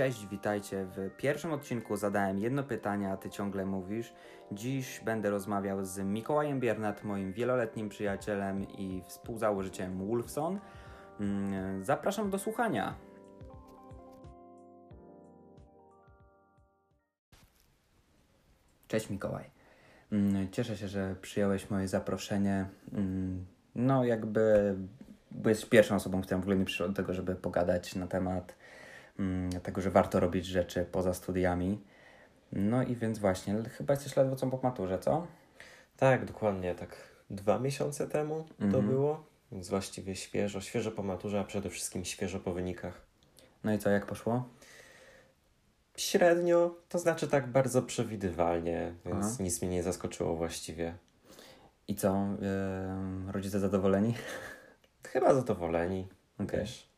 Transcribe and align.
Cześć, 0.00 0.26
witajcie. 0.26 0.86
W 0.96 1.10
pierwszym 1.16 1.52
odcinku 1.52 1.96
zadałem 1.96 2.38
jedno 2.38 2.62
pytanie, 2.62 3.12
a 3.12 3.16
ty 3.16 3.30
ciągle 3.30 3.66
mówisz. 3.66 4.12
Dziś 4.52 5.00
będę 5.00 5.30
rozmawiał 5.30 5.84
z 5.84 5.98
Mikołajem 5.98 6.60
Biernat, 6.60 7.04
moim 7.04 7.32
wieloletnim 7.32 7.88
przyjacielem 7.88 8.68
i 8.68 9.02
współzałożycielem 9.06 10.06
Wolfson. 10.06 10.58
Mm, 11.20 11.84
Zapraszam 11.84 12.30
do 12.30 12.38
słuchania. 12.38 12.94
Cześć 18.88 19.10
Mikołaj. 19.10 19.44
Mm, 20.12 20.50
Cieszę 20.50 20.76
się, 20.76 20.88
że 20.88 21.16
przyjąłeś 21.22 21.70
moje 21.70 21.88
zaproszenie. 21.88 22.68
Mm, 22.92 23.46
No, 23.74 24.04
jakby 24.04 24.74
byłeś 25.30 25.66
pierwszą 25.66 25.94
osobą, 25.94 26.22
która 26.22 26.38
w 26.38 26.42
ogóle 26.42 26.56
mi 26.56 26.64
przyszła 26.64 26.88
do 26.88 26.94
tego, 26.94 27.14
żeby 27.14 27.34
pogadać 27.34 27.94
na 27.94 28.06
temat 28.06 28.54
tego, 29.62 29.80
że 29.80 29.90
warto 29.90 30.20
robić 30.20 30.46
rzeczy 30.46 30.84
poza 30.92 31.14
studiami. 31.14 31.80
No 32.52 32.82
i 32.82 32.96
więc 32.96 33.18
właśnie, 33.18 33.62
chyba 33.62 33.94
jesteś 33.94 34.16
ledwo 34.16 34.36
co 34.36 34.46
po 34.46 34.60
maturze, 34.62 34.98
co? 34.98 35.26
Tak, 35.96 36.24
dokładnie, 36.24 36.74
tak 36.74 36.96
dwa 37.30 37.58
miesiące 37.58 38.08
temu 38.08 38.44
to 38.58 38.64
Mhm. 38.64 38.86
było, 38.86 39.24
więc 39.52 39.68
właściwie 39.68 40.16
świeżo, 40.16 40.60
świeżo 40.60 40.90
po 40.90 41.02
maturze, 41.02 41.40
a 41.40 41.44
przede 41.44 41.70
wszystkim 41.70 42.04
świeżo 42.04 42.40
po 42.40 42.52
wynikach. 42.52 43.00
No 43.64 43.72
i 43.72 43.78
co, 43.78 43.90
jak 43.90 44.06
poszło? 44.06 44.48
Średnio, 45.96 46.74
to 46.88 46.98
znaczy 46.98 47.28
tak 47.28 47.46
bardzo 47.46 47.82
przewidywalnie, 47.82 48.94
więc 49.06 49.26
Aha. 49.26 49.36
nic 49.40 49.62
mnie 49.62 49.70
nie 49.70 49.82
zaskoczyło 49.82 50.36
właściwie. 50.36 50.94
I 51.88 51.94
co, 51.94 52.08
em, 52.16 53.30
rodzice 53.30 53.60
zadowoleni? 53.60 54.14
Chyba 55.06 55.34
zadowoleni, 55.34 56.08
Okej. 56.38 56.60
wiesz. 56.60 56.89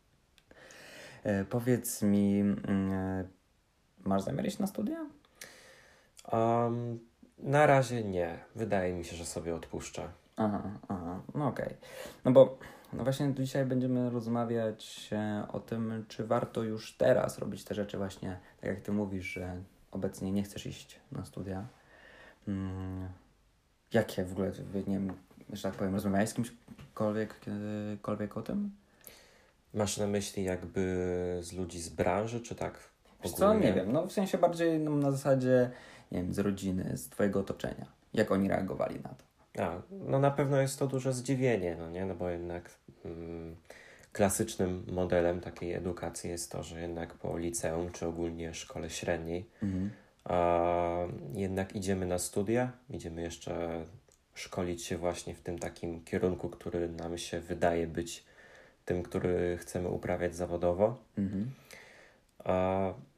E, 1.23 1.45
powiedz 1.45 2.03
mi, 2.03 2.41
mm, 2.41 2.93
e, 2.93 3.25
masz 4.05 4.23
zamiar 4.23 4.47
iść 4.47 4.59
na 4.59 4.67
studia? 4.67 5.07
Um, 6.33 6.99
na 7.39 7.67
razie 7.67 8.05
nie. 8.05 8.39
Wydaje 8.55 8.95
mi 8.95 9.05
się, 9.05 9.17
że 9.17 9.25
sobie 9.25 9.55
odpuszczę. 9.55 10.09
Aha, 10.37 10.63
aha, 10.89 11.21
no 11.35 11.47
okej. 11.47 11.77
No 12.25 12.33
bo 12.33 12.59
no 12.93 13.05
właśnie 13.05 13.35
dzisiaj 13.35 13.67
będziemy 13.67 14.11
rozmawiać 14.11 15.09
e, 15.13 15.47
o 15.53 15.61
tym, 15.61 16.05
czy 16.09 16.27
warto 16.27 16.63
już 16.63 16.97
teraz 16.97 17.39
robić 17.39 17.65
te 17.65 17.75
rzeczy 17.75 17.99
właśnie, 17.99 18.39
tak 18.61 18.71
jak 18.71 18.81
ty 18.81 18.93
mówisz, 18.93 19.27
że 19.27 19.63
obecnie 19.91 20.33
nie 20.33 20.43
chcesz 20.43 20.67
iść 20.67 21.01
na 21.13 21.25
studia. 21.25 21.67
Mm, 22.49 23.09
jakie 23.93 24.25
w 24.25 24.33
ogóle, 24.33 24.53
nie 24.75 24.99
wiem, 24.99 25.13
że 25.53 25.63
tak 25.63 25.75
powiem, 25.75 25.95
rozmawiałeś 25.95 26.29
z 26.29 26.35
kimśkolwiek 26.35 27.41
kiedykolwiek 27.41 28.37
o 28.37 28.43
tym? 28.43 28.82
Masz 29.75 29.97
na 29.97 30.07
myśli 30.07 30.45
jakby 30.45 30.81
z 31.41 31.53
ludzi 31.53 31.81
z 31.81 31.89
branży, 31.89 32.41
czy 32.41 32.55
tak 32.55 32.93
Wiesz 33.25 33.33
co, 33.33 33.55
nie 33.55 33.73
wiem, 33.73 33.93
no 33.93 34.07
w 34.07 34.13
sensie 34.13 34.39
bardziej 34.39 34.81
no, 34.81 34.91
na 34.91 35.11
zasadzie, 35.13 35.71
nie 36.13 36.23
wiem, 36.23 36.35
z 36.35 36.39
rodziny, 36.39 36.97
z 36.97 37.09
twojego 37.09 37.41
otoczenia. 37.41 37.87
Jak 38.15 38.33
oni 38.33 38.49
reagowali 38.49 39.01
na 39.01 39.09
to? 39.09 39.25
A, 39.63 39.83
no 39.91 40.19
na 40.19 40.31
pewno 40.31 40.61
jest 40.61 40.79
to 40.79 40.87
duże 40.87 41.13
zdziwienie, 41.13 41.77
no 41.79 41.91
nie? 41.91 42.07
No 42.07 42.15
bo 42.15 42.29
jednak 42.29 42.71
mm, 43.05 43.57
klasycznym 44.13 44.85
modelem 44.89 45.41
takiej 45.41 45.73
edukacji 45.73 46.31
jest 46.31 46.53
to, 46.53 46.63
że 46.63 46.81
jednak 46.81 47.15
po 47.15 47.39
liceum 47.39 47.93
czy 47.93 48.07
ogólnie 48.07 48.55
szkole 48.55 48.91
średniej 48.91 49.49
Mhm. 49.63 49.91
a 50.25 50.59
jednak 51.35 51.77
idziemy 51.77 52.07
na 52.07 52.19
studia, 52.19 52.73
idziemy 52.91 53.23
jeszcze 53.23 53.85
szkolić 54.35 54.85
się 54.85 54.99
właśnie 54.99 55.35
w 55.35 55.41
tym 55.41 55.59
takim 55.59 56.05
kierunku, 56.05 56.49
który 56.49 56.89
nam 56.89 57.19
się 57.19 57.41
wydaje 57.41 57.87
być 57.87 58.25
tym, 58.85 59.03
który 59.03 59.59
chcemy 59.61 59.89
uprawiać 59.89 60.37
zawodowo. 60.37 60.99
Mhm. 61.19 61.51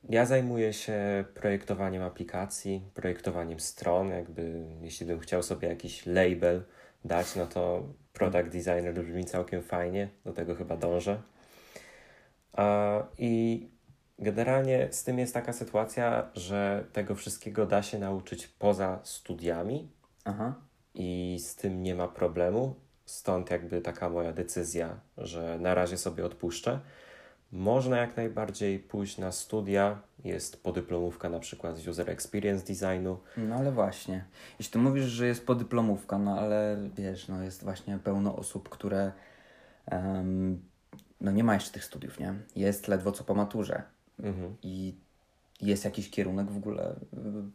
Ja 0.08 0.26
zajmuję 0.26 0.72
się 0.72 1.24
projektowaniem 1.34 2.02
aplikacji, 2.02 2.82
projektowaniem 2.94 3.60
stron. 3.60 4.08
Jakby, 4.08 4.66
jeśli 4.80 5.06
bym 5.06 5.20
chciał 5.20 5.42
sobie 5.42 5.68
jakiś 5.68 6.06
label 6.06 6.64
dać, 7.04 7.36
no 7.36 7.46
to 7.46 7.82
product 8.12 8.48
designer 8.48 8.94
brzmi 8.94 9.24
całkiem 9.24 9.62
fajnie. 9.62 10.08
Do 10.24 10.32
tego 10.32 10.54
chyba 10.54 10.76
dążę. 10.76 11.22
I 13.18 13.68
generalnie 14.18 14.88
z 14.90 15.04
tym 15.04 15.18
jest 15.18 15.34
taka 15.34 15.52
sytuacja, 15.52 16.30
że 16.34 16.84
tego 16.92 17.14
wszystkiego 17.14 17.66
da 17.66 17.82
się 17.82 17.98
nauczyć 17.98 18.46
poza 18.46 19.00
studiami 19.02 19.88
Aha. 20.24 20.54
i 20.94 21.38
z 21.40 21.56
tym 21.56 21.82
nie 21.82 21.94
ma 21.94 22.08
problemu. 22.08 22.74
Stąd 23.04 23.50
jakby 23.50 23.80
taka 23.80 24.08
moja 24.10 24.32
decyzja, 24.32 24.96
że 25.18 25.58
na 25.58 25.74
razie 25.74 25.96
sobie 25.96 26.24
odpuszczę. 26.26 26.80
Można 27.52 27.96
jak 27.96 28.16
najbardziej 28.16 28.78
pójść 28.78 29.18
na 29.18 29.32
studia. 29.32 29.98
Jest 30.24 30.62
podyplomówka 30.62 31.28
na 31.28 31.38
przykład 31.38 31.76
z 31.76 31.88
User 31.88 32.10
Experience 32.10 32.64
Designu. 32.66 33.18
No 33.36 33.54
ale 33.54 33.72
właśnie, 33.72 34.24
jeśli 34.58 34.72
ty 34.72 34.78
mówisz, 34.78 35.04
że 35.04 35.26
jest 35.26 35.46
podyplomówka, 35.46 36.18
no 36.18 36.38
ale 36.38 36.78
wiesz, 36.96 37.28
no 37.28 37.42
jest 37.42 37.64
właśnie 37.64 37.98
pełno 37.98 38.36
osób, 38.36 38.68
które 38.68 39.12
em, 39.86 40.62
no 41.20 41.30
nie 41.30 41.44
ma 41.44 41.54
jeszcze 41.54 41.70
tych 41.72 41.84
studiów, 41.84 42.18
nie? 42.20 42.34
Jest 42.56 42.88
ledwo 42.88 43.12
co 43.12 43.24
po 43.24 43.34
maturze 43.34 43.82
Mhm. 44.22 44.56
i 44.62 44.94
jest 45.60 45.84
jakiś 45.84 46.10
kierunek 46.10 46.50
w 46.50 46.56
ogóle, 46.56 46.94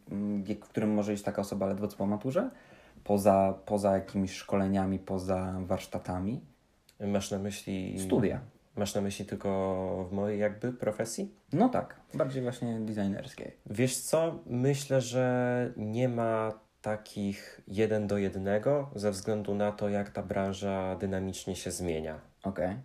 w 0.08 0.68
którym 0.68 0.90
może 0.94 1.14
iść 1.14 1.22
taka 1.22 1.42
osoba 1.42 1.66
ledwo 1.66 1.88
co 1.88 1.96
po 1.96 2.06
maturze? 2.06 2.50
Poza, 3.04 3.54
poza 3.66 3.94
jakimiś 3.94 4.32
szkoleniami, 4.32 4.98
poza 4.98 5.54
warsztatami? 5.60 6.40
Masz 7.00 7.30
na 7.30 7.38
myśli. 7.38 7.98
Studia. 8.00 8.40
Masz 8.76 8.94
na 8.94 9.00
myśli 9.00 9.24
tylko 9.24 10.06
w 10.10 10.12
mojej 10.12 10.40
jakby 10.40 10.72
profesji? 10.72 11.34
No 11.52 11.68
tak, 11.68 12.00
bardziej 12.14 12.42
właśnie 12.42 12.80
designerskiej. 12.80 13.52
Wiesz 13.66 13.96
co? 13.96 14.38
Myślę, 14.46 15.00
że 15.00 15.72
nie 15.76 16.08
ma 16.08 16.52
takich 16.82 17.60
jeden 17.68 18.06
do 18.06 18.18
jednego 18.18 18.90
ze 18.94 19.10
względu 19.10 19.54
na 19.54 19.72
to, 19.72 19.88
jak 19.88 20.10
ta 20.10 20.22
branża 20.22 20.96
dynamicznie 20.96 21.56
się 21.56 21.70
zmienia. 21.70 22.20
Okej. 22.42 22.76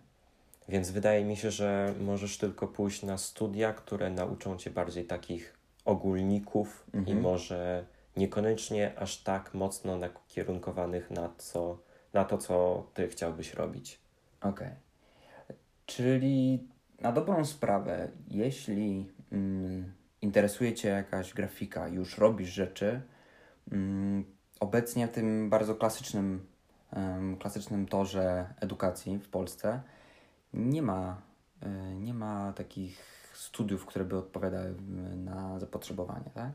Więc 0.68 0.90
wydaje 0.90 1.24
mi 1.24 1.36
się, 1.36 1.50
że 1.50 1.94
możesz 2.00 2.38
tylko 2.38 2.66
pójść 2.68 3.02
na 3.02 3.18
studia, 3.18 3.72
które 3.72 4.10
nauczą 4.10 4.56
cię 4.56 4.70
bardziej 4.70 5.04
takich 5.04 5.56
ogólników 5.84 6.86
i 6.94 6.96
Mhm. 6.96 7.20
może 7.20 7.84
niekoniecznie 8.16 8.98
aż 8.98 9.22
tak 9.22 9.54
mocno 9.54 9.96
nakierunkowanych 9.96 11.10
na, 11.10 11.30
co, 11.38 11.78
na 12.12 12.24
to, 12.24 12.38
co 12.38 12.86
ty 12.94 13.08
chciałbyś 13.08 13.54
robić. 13.54 14.00
Okej. 14.40 14.70
Czyli 15.86 16.68
na 17.00 17.12
dobrą 17.12 17.44
sprawę, 17.44 18.08
jeśli 18.28 19.12
mm, 19.32 19.92
interesuje 20.22 20.74
Cię 20.74 20.88
jakaś 20.88 21.34
grafika, 21.34 21.88
już 21.88 22.18
robisz 22.18 22.48
rzeczy, 22.48 23.02
mm, 23.72 24.24
obecnie 24.60 25.06
w 25.06 25.12
tym 25.12 25.50
bardzo 25.50 25.74
klasycznym, 25.74 26.46
klasycznym 27.38 27.86
torze 27.86 28.54
edukacji 28.60 29.18
w 29.18 29.28
Polsce 29.28 29.80
nie 30.54 30.82
ma, 30.82 31.22
y, 31.62 31.94
nie 31.94 32.14
ma 32.14 32.52
takich 32.52 33.02
studiów, 33.34 33.86
które 33.86 34.04
by 34.04 34.16
odpowiadały 34.16 34.68
y, 34.68 35.16
na 35.16 35.58
zapotrzebowanie, 35.58 36.30
tak? 36.34 36.50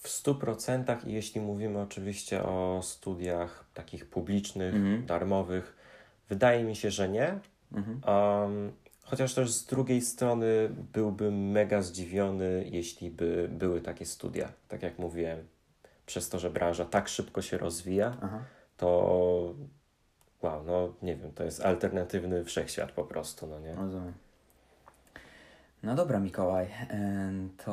W 0.00 0.08
100% 0.08 1.06
i 1.08 1.12
jeśli 1.12 1.40
mówimy 1.40 1.80
oczywiście 1.80 2.42
o 2.42 2.80
studiach 2.82 3.64
takich 3.74 4.10
publicznych, 4.10 4.74
Mhm. 4.74 5.06
darmowych, 5.06 5.76
wydaje 6.28 6.64
mi 6.64 6.76
się, 6.76 6.90
że 6.90 7.08
nie. 7.08 7.38
Mhm. 7.72 8.00
Um, 8.42 8.72
chociaż 9.04 9.34
też 9.34 9.52
z 9.52 9.66
drugiej 9.66 10.00
strony 10.00 10.70
byłbym 10.92 11.50
mega 11.50 11.82
zdziwiony, 11.82 12.64
jeśli 12.70 13.10
by 13.10 13.48
były 13.52 13.80
takie 13.80 14.06
studia. 14.06 14.52
Tak 14.68 14.82
jak 14.82 14.98
mówiłem, 14.98 15.46
przez 16.06 16.28
to, 16.28 16.38
że 16.38 16.50
branża 16.50 16.84
tak 16.84 17.08
szybko 17.08 17.42
się 17.42 17.58
rozwija, 17.58 18.16
Aha. 18.22 18.44
to 18.76 19.54
wow, 20.42 20.64
no 20.64 20.94
nie 21.02 21.16
wiem, 21.16 21.32
to 21.32 21.44
jest 21.44 21.60
alternatywny 21.60 22.44
wszechświat 22.44 22.92
po 22.92 23.04
prostu, 23.04 23.46
no 23.46 23.60
nie? 23.60 23.74
Rozumiem. 23.74 24.12
No 25.82 25.94
dobra, 25.94 26.18
Mikołaj, 26.20 26.66
to 27.64 27.72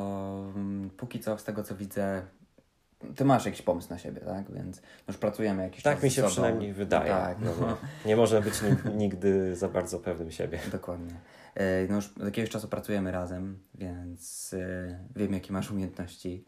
mm, 0.56 0.90
póki 0.90 1.20
co 1.20 1.38
z 1.38 1.44
tego 1.44 1.62
co 1.62 1.76
widzę, 1.76 2.22
ty 3.16 3.24
masz 3.24 3.46
jakiś 3.46 3.62
pomysł 3.62 3.90
na 3.90 3.98
siebie, 3.98 4.20
tak? 4.20 4.50
Więc 4.52 4.82
już 5.08 5.16
pracujemy 5.16 5.62
jakiś 5.62 5.82
czas 5.82 5.94
Tak 5.94 6.02
mi 6.02 6.10
się 6.10 6.22
przynajmniej 6.22 6.72
wydaje. 6.72 7.10
Tak, 7.10 7.38
no, 7.40 7.52
nie, 8.06 8.16
można 8.16 8.40
być 8.40 8.54
ni- 8.62 8.94
nigdy 8.96 9.56
za 9.56 9.68
bardzo 9.68 9.98
pewnym 9.98 10.30
siebie. 10.30 10.58
dokładnie. 10.72 11.14
E, 11.54 11.86
No 11.88 11.96
już 11.96 12.12
od 12.16 12.24
jakiegoś 12.24 12.50
czasu 12.50 12.68
pracujemy 12.68 13.12
razem, 13.12 13.58
więc 13.74 14.54
e, 14.54 14.98
wiem 15.16 15.32
jakie 15.32 15.52
masz 15.52 15.70
umiejętności. 15.70 16.44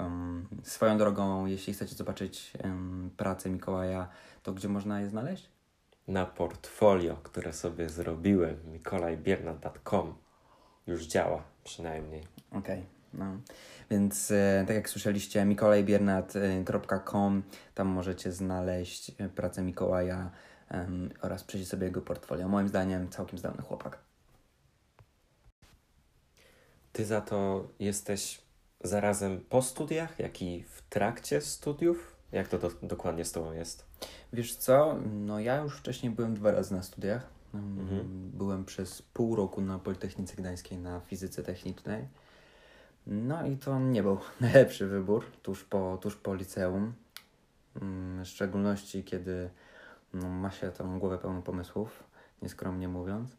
Um, 0.00 0.48
swoją 0.62 0.98
drogą, 0.98 1.46
jeśli 1.46 1.72
chcecie 1.72 1.94
zobaczyć 1.94 2.52
pracę 3.16 3.50
Mikołaja, 3.50 4.08
to 4.42 4.52
gdzie 4.52 4.68
można 4.68 5.00
je 5.00 5.08
znaleźć? 5.08 5.50
Na 6.08 6.26
portfolio, 6.26 7.16
które 7.22 7.52
sobie 7.52 7.88
zrobiłem, 7.88 8.56
mikolajbiernat.com 8.72 10.14
już 10.86 11.06
działa 11.06 11.42
przynajmniej. 11.64 12.22
Okej, 12.50 12.86
no. 13.14 13.40
Więc 13.90 14.30
e, 14.30 14.64
tak 14.66 14.76
jak 14.76 14.90
słyszeliście, 14.90 15.44
mikolajbiernat.com, 15.44 17.42
tam 17.74 17.88
możecie 17.88 18.32
znaleźć 18.32 19.12
e, 19.18 19.28
pracę 19.28 19.62
Mikołaja 19.62 20.30
em, 20.68 21.10
oraz 21.22 21.44
przejść 21.44 21.68
sobie 21.68 21.86
jego 21.86 22.00
portfolio. 22.00 22.48
Moim 22.48 22.68
zdaniem 22.68 23.08
całkiem 23.08 23.38
zdolny 23.38 23.62
chłopak. 23.62 23.98
Ty 26.92 27.04
za 27.04 27.20
to 27.20 27.68
jesteś 27.78 28.42
zarazem 28.84 29.40
po 29.48 29.62
studiach, 29.62 30.18
jak 30.18 30.42
i 30.42 30.62
w 30.62 30.82
trakcie 30.82 31.40
studiów? 31.40 32.16
Jak 32.32 32.48
to 32.48 32.58
do, 32.58 32.70
dokładnie 32.82 33.24
z 33.24 33.32
Tobą 33.32 33.52
jest? 33.52 33.86
Wiesz 34.32 34.56
co, 34.56 34.96
no 35.12 35.40
ja 35.40 35.56
już 35.56 35.76
wcześniej 35.76 36.12
byłem 36.12 36.34
dwa 36.34 36.50
razy 36.50 36.74
na 36.74 36.82
studiach. 36.82 37.39
Mhm. 37.54 38.30
Byłem 38.34 38.64
przez 38.64 39.02
pół 39.02 39.36
roku 39.36 39.60
na 39.60 39.78
Politechnice 39.78 40.36
Gdańskiej 40.36 40.78
na 40.78 41.00
fizyce 41.00 41.42
technicznej. 41.42 42.08
No 43.06 43.46
i 43.46 43.56
to 43.56 43.80
nie 43.80 44.02
był 44.02 44.18
najlepszy 44.40 44.86
wybór 44.86 45.24
tuż 45.42 45.64
po, 45.64 45.98
tuż 46.02 46.16
po 46.16 46.34
liceum. 46.34 46.92
Mm, 47.82 48.24
w 48.24 48.28
szczególności 48.28 49.04
kiedy 49.04 49.50
no, 50.14 50.28
ma 50.28 50.50
się 50.50 50.70
tą 50.70 50.98
głowę 50.98 51.18
pełną 51.18 51.42
pomysłów, 51.42 52.04
nieskromnie 52.42 52.88
mówiąc. 52.88 53.36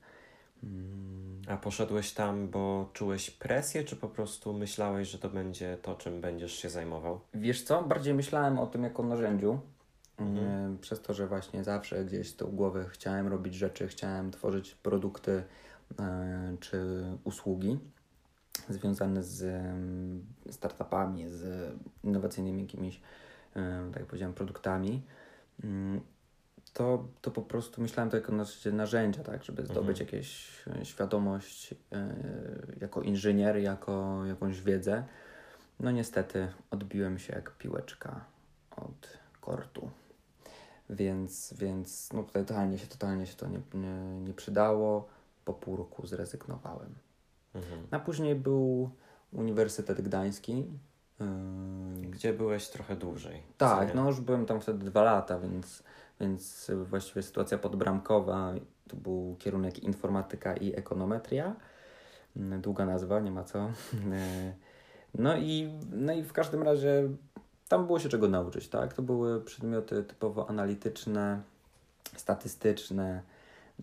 Mm. 0.64 1.42
A 1.48 1.58
poszedłeś 1.58 2.14
tam, 2.14 2.48
bo 2.48 2.90
czułeś 2.94 3.32
presję, 3.32 3.84
czy 3.84 3.96
po 3.96 4.08
prostu 4.08 4.54
myślałeś, 4.54 5.08
że 5.08 5.20
to 5.20 5.30
będzie 5.30 5.78
to, 5.82 5.96
czym 5.96 6.22
będziesz 6.22 6.54
się 6.54 6.70
zajmował? 6.70 7.20
Wiesz 7.34 7.64
co, 7.64 7.84
bardziej 7.84 8.14
myślałem 8.14 8.60
o 8.60 8.68
tym 8.68 8.84
jako 8.84 9.04
narzędziu. 9.04 9.60
Mhm. 10.18 10.78
Przez 10.78 11.02
to, 11.02 11.14
że 11.14 11.28
właśnie 11.28 11.64
zawsze 11.64 12.06
gdzieś 12.06 12.30
z 12.30 12.36
tyłu 12.36 12.52
głowy 12.52 12.86
chciałem 12.90 13.28
robić 13.28 13.56
rzeczy, 13.56 13.88
chciałem 13.88 14.32
tworzyć 14.32 14.76
produkty 14.76 15.44
e, 16.00 16.56
czy 16.60 17.04
usługi 17.24 17.80
związane 18.70 19.24
z 19.24 19.66
startupami, 20.52 21.30
z 21.30 21.72
innowacyjnymi 22.04 22.62
jakimiś, 22.62 23.02
e, 23.56 23.90
tak 23.92 24.00
jak 24.00 24.06
powiedziałem, 24.06 24.34
produktami. 24.34 25.02
Mm, 25.64 26.02
to, 26.74 27.08
to 27.22 27.32
po 27.32 27.42
prostu 27.42 27.82
myślałem 27.82 28.10
to 28.10 28.18
jako 28.18 28.34
narzędzia, 28.74 29.24
tak, 29.24 29.44
żeby 29.44 29.66
zdobyć 29.66 30.02
mhm. 30.02 30.18
jakąś 30.18 30.60
e, 30.68 30.86
świadomość 30.86 31.76
jako 32.82 33.02
inżynier, 33.02 33.58
jako 33.58 34.26
jakąś 34.26 34.62
wiedzę. 34.62 35.04
No 35.80 35.92
niestety 35.92 36.48
odbiłem 36.72 37.20
się 37.20 37.34
jak 37.34 37.58
piłeczka 37.58 38.26
od 38.76 39.18
kortu. 39.42 39.90
Więc, 40.92 41.54
więc 41.58 42.14
no 42.14 42.24
totalnie 42.24 42.78
się, 42.78 42.88
totalnie 42.88 43.26
się 43.26 43.36
to 43.36 43.48
nie, 43.48 43.62
nie, 43.74 44.20
nie 44.20 44.34
przydało. 44.34 45.08
Po 45.46 45.54
pół 45.54 45.76
roku 45.76 46.08
zrezygnowałem. 46.08 46.96
Mhm. 47.56 47.88
A 47.92 48.00
później 48.00 48.36
był 48.36 48.90
Uniwersytet 49.34 50.02
Gdański. 50.02 50.66
Yy... 51.20 51.28
Gdzie 52.10 52.34
byłeś 52.34 52.68
trochę 52.68 52.96
dłużej. 52.96 53.44
Tak, 53.58 53.96
no 53.96 54.08
już 54.08 54.22
byłem 54.22 54.46
tam 54.46 54.62
wtedy 54.62 54.86
dwa 54.86 55.04
lata, 55.04 55.40
więc, 55.40 55.84
więc 56.20 56.72
właściwie 56.90 57.24
sytuacja 57.24 57.58
podbramkowa. 57.58 58.54
To 58.88 58.96
był 58.98 59.36
kierunek 59.40 59.80
informatyka 59.80 60.56
i 60.56 60.76
ekonometria. 60.76 61.56
Długa 62.36 62.86
nazwa, 62.86 63.20
nie 63.20 63.32
ma 63.32 63.44
co. 63.44 63.70
No 65.16 65.38
i, 65.38 65.70
no 65.92 66.14
i 66.14 66.24
w 66.24 66.34
każdym 66.34 66.64
razie 66.64 67.10
tam 67.72 67.86
było 67.86 68.00
się 68.00 68.10
czego 68.10 68.28
nauczyć, 68.28 68.68
tak? 68.68 68.94
To 68.94 69.02
były 69.02 69.42
przedmioty 69.42 70.04
typowo 70.04 70.50
analityczne, 70.50 71.42
statystyczne. 72.16 73.22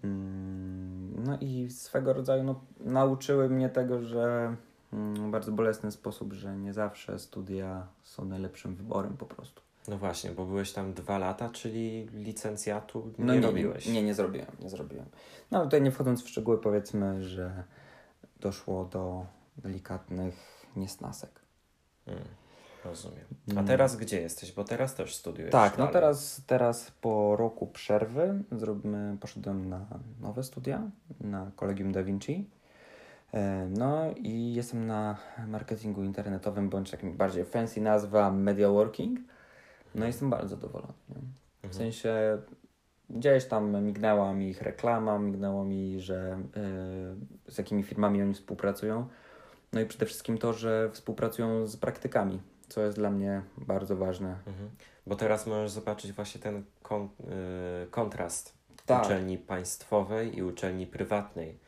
Mm, 0.04 1.24
no 1.24 1.38
i 1.40 1.70
swego 1.70 2.12
rodzaju 2.12 2.44
no, 2.44 2.60
nauczyły 2.80 3.48
mnie 3.48 3.68
tego, 3.68 4.02
że 4.02 4.56
mm, 4.92 5.14
w 5.14 5.30
bardzo 5.30 5.52
bolesny 5.52 5.92
sposób, 5.92 6.32
że 6.32 6.56
nie 6.56 6.72
zawsze 6.72 7.18
studia 7.18 7.86
są 8.02 8.24
najlepszym 8.24 8.74
wyborem 8.74 9.16
po 9.16 9.26
prostu. 9.26 9.62
No 9.88 9.98
właśnie, 9.98 10.30
bo 10.30 10.46
byłeś 10.46 10.72
tam 10.72 10.94
dwa 10.94 11.18
lata, 11.18 11.50
czyli 11.50 12.08
licencjatu 12.12 13.10
nie, 13.18 13.24
no 13.24 13.34
nie 13.34 13.40
robiłeś. 13.40 13.86
Nie, 13.86 14.02
nie 14.02 14.14
zrobiłem, 14.14 14.50
nie 14.60 14.70
zrobiłem. 14.70 15.06
No 15.50 15.64
tutaj 15.64 15.82
nie 15.82 15.90
wchodząc 15.90 16.22
w 16.22 16.28
szczegóły 16.28 16.58
powiedzmy, 16.58 17.24
że 17.24 17.64
doszło 18.40 18.84
do 18.84 19.26
delikatnych 19.56 20.66
niesnasek. 20.76 21.30
Hmm. 22.04 22.24
Rozumiem. 22.84 23.24
A 23.50 23.52
mm. 23.52 23.66
teraz 23.66 23.96
gdzie 23.96 24.20
jesteś? 24.20 24.52
Bo 24.52 24.64
teraz 24.64 24.94
też 24.94 25.14
studiujesz. 25.14 25.52
Tak, 25.52 25.72
no 25.72 25.76
dalej. 25.76 25.88
no 25.88 25.92
teraz, 25.92 26.42
teraz 26.46 26.90
po 26.90 27.36
roku 27.36 27.66
przerwy 27.66 28.42
zrobimy, 28.52 29.16
poszedłem 29.20 29.68
na 29.68 29.86
nowe 30.20 30.42
studia 30.42 30.90
na 31.20 31.50
Kolegium 31.56 31.92
Da 31.92 32.02
Vinci. 32.02 32.50
E, 33.34 33.68
no 33.70 34.14
i 34.16 34.54
jestem 34.54 34.86
na 34.86 35.16
marketingu 35.46 36.02
internetowym, 36.02 36.68
bądź 36.70 36.90
takim 36.90 37.16
bardziej 37.16 37.44
fancy 37.44 37.80
nazwa 37.80 38.30
media 38.30 38.68
working. 38.68 39.18
No 39.94 40.04
i 40.04 40.06
jestem 40.06 40.30
bardzo 40.30 40.48
zadowolony. 40.48 40.92
W 41.08 41.64
mhm. 41.64 41.74
sensie 41.74 42.38
gdzieś 43.10 43.44
tam 43.44 43.84
mignęła 43.84 44.32
mi 44.32 44.48
ich 44.48 44.62
reklama, 44.62 45.18
mignęło 45.18 45.64
mi, 45.64 46.00
że 46.00 46.38
yy, 47.46 47.52
z 47.52 47.58
jakimi 47.58 47.82
firmami 47.82 48.22
oni 48.22 48.34
współpracują. 48.34 49.08
No 49.72 49.80
i 49.80 49.86
przede 49.86 50.06
wszystkim 50.06 50.38
to, 50.38 50.52
że 50.52 50.90
współpracują 50.92 51.66
z 51.66 51.76
praktykami, 51.76 52.40
co 52.68 52.80
jest 52.80 52.96
dla 52.96 53.10
mnie 53.10 53.42
bardzo 53.56 53.96
ważne. 53.96 54.36
Mhm. 54.46 54.70
Bo 55.06 55.16
teraz 55.16 55.46
możesz 55.46 55.70
zobaczyć 55.70 56.12
właśnie 56.12 56.40
ten 56.40 56.64
kon, 56.82 57.04
y, 57.84 57.90
kontrast 57.90 58.54
tak. 58.86 59.04
uczelni 59.04 59.38
państwowej 59.38 60.36
i 60.36 60.42
uczelni 60.42 60.86
prywatnej. 60.86 61.58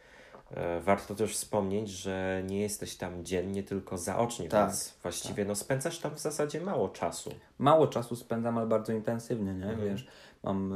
E, 0.51 0.81
warto 0.81 1.15
też 1.15 1.35
wspomnieć, 1.35 1.89
że 1.89 2.43
nie 2.47 2.61
jesteś 2.61 2.97
tam 2.97 3.25
dziennie, 3.25 3.63
tylko 3.63 3.99
zaocznie, 3.99 4.49
tak, 4.49 4.69
więc 4.69 4.95
właściwie 5.03 5.43
tak. 5.43 5.49
no, 5.49 5.55
spędzasz 5.55 5.99
tam 5.99 6.15
w 6.15 6.21
zasadzie 6.21 6.61
mało 6.61 6.89
czasu. 6.89 7.31
Mało 7.59 7.87
czasu 7.87 8.17
spędzam, 8.17 8.59
ale 8.59 8.67
bardzo 8.67 8.93
intensywnie, 8.93 9.55
nie? 9.55 9.71
Mhm. 9.71 9.89
Wiesz, 9.89 10.07
mam 10.43 10.73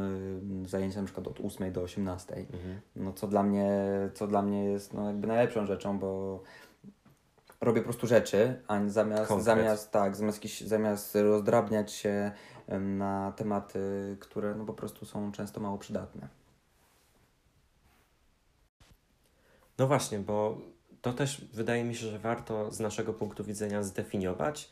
y, 0.64 0.68
zajęcia 0.68 1.00
na 1.00 1.04
przykład 1.04 1.28
od 1.28 1.40
8 1.40 1.72
do 1.72 1.82
18, 1.82 2.34
mhm. 2.34 2.80
no 2.96 3.12
co 3.12 3.26
dla 3.26 3.42
mnie, 3.42 3.70
co 4.14 4.26
dla 4.26 4.42
mnie 4.42 4.64
jest 4.64 4.94
no, 4.94 5.06
jakby 5.06 5.26
najlepszą 5.26 5.66
rzeczą, 5.66 5.98
bo 5.98 6.42
robię 7.64 7.80
po 7.80 7.84
prostu 7.84 8.06
rzeczy, 8.06 8.62
a 8.68 8.80
zamiast, 8.86 9.32
zamiast 9.38 9.90
tak, 9.90 10.16
zamiast, 10.16 10.38
jakiś, 10.38 10.60
zamiast 10.60 11.14
rozdrabniać 11.14 11.92
się 11.92 12.32
na 12.78 13.32
tematy, 13.36 14.16
które 14.20 14.54
no 14.54 14.64
po 14.64 14.74
prostu 14.74 15.06
są 15.06 15.32
często 15.32 15.60
mało 15.60 15.78
przydatne. 15.78 16.28
No 19.78 19.86
właśnie, 19.86 20.18
bo 20.18 20.58
to 21.02 21.12
też 21.12 21.44
wydaje 21.52 21.84
mi 21.84 21.94
się, 21.94 22.06
że 22.06 22.18
warto 22.18 22.70
z 22.70 22.80
naszego 22.80 23.12
punktu 23.12 23.44
widzenia 23.44 23.82
zdefiniować, 23.82 24.70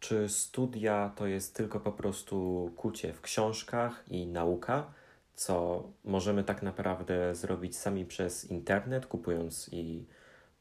czy 0.00 0.28
studia 0.28 1.12
to 1.16 1.26
jest 1.26 1.54
tylko 1.54 1.80
po 1.80 1.92
prostu 1.92 2.70
kucie 2.76 3.12
w 3.12 3.20
książkach 3.20 4.04
i 4.08 4.26
nauka, 4.26 4.92
co 5.34 5.84
możemy 6.04 6.44
tak 6.44 6.62
naprawdę 6.62 7.34
zrobić 7.34 7.76
sami 7.76 8.04
przez 8.04 8.44
internet, 8.44 9.06
kupując 9.06 9.68
i 9.72 10.06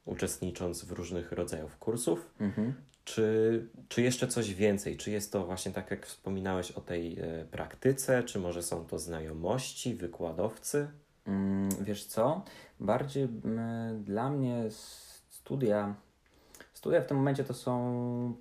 uczestnicząc 0.06 0.86
w 0.86 0.92
różnych 0.92 1.32
rodzajach 1.32 1.80
kursów, 1.80 2.34
mhm. 2.40 2.74
czy, 3.04 3.68
czy 3.88 4.01
jeszcze 4.01 4.27
coś 4.27 4.54
więcej? 4.54 4.98
Czy 4.98 5.12
jest 5.12 5.32
to 5.32 5.46
właśnie 5.46 5.72
tak, 5.72 5.92
jak 5.92 6.06
wspominałeś 6.06 6.72
o 6.72 6.82
tej 6.82 7.20
e, 7.20 7.46
praktyce, 7.51 8.24
czy 8.24 8.39
może 8.39 8.63
są 8.63 8.86
to 8.86 9.00
znajomości, 9.00 9.96
wykładowcy? 9.96 10.88
Mm, 11.25 11.70
wiesz 11.82 12.06
co? 12.06 12.44
Bardziej 12.80 13.27
dla 14.04 14.30
mnie 14.30 14.66
studia, 15.30 15.96
studia 16.74 17.01
w 17.01 17.06
tym 17.06 17.18
momencie 17.18 17.44
to 17.44 17.54
są 17.54 18.36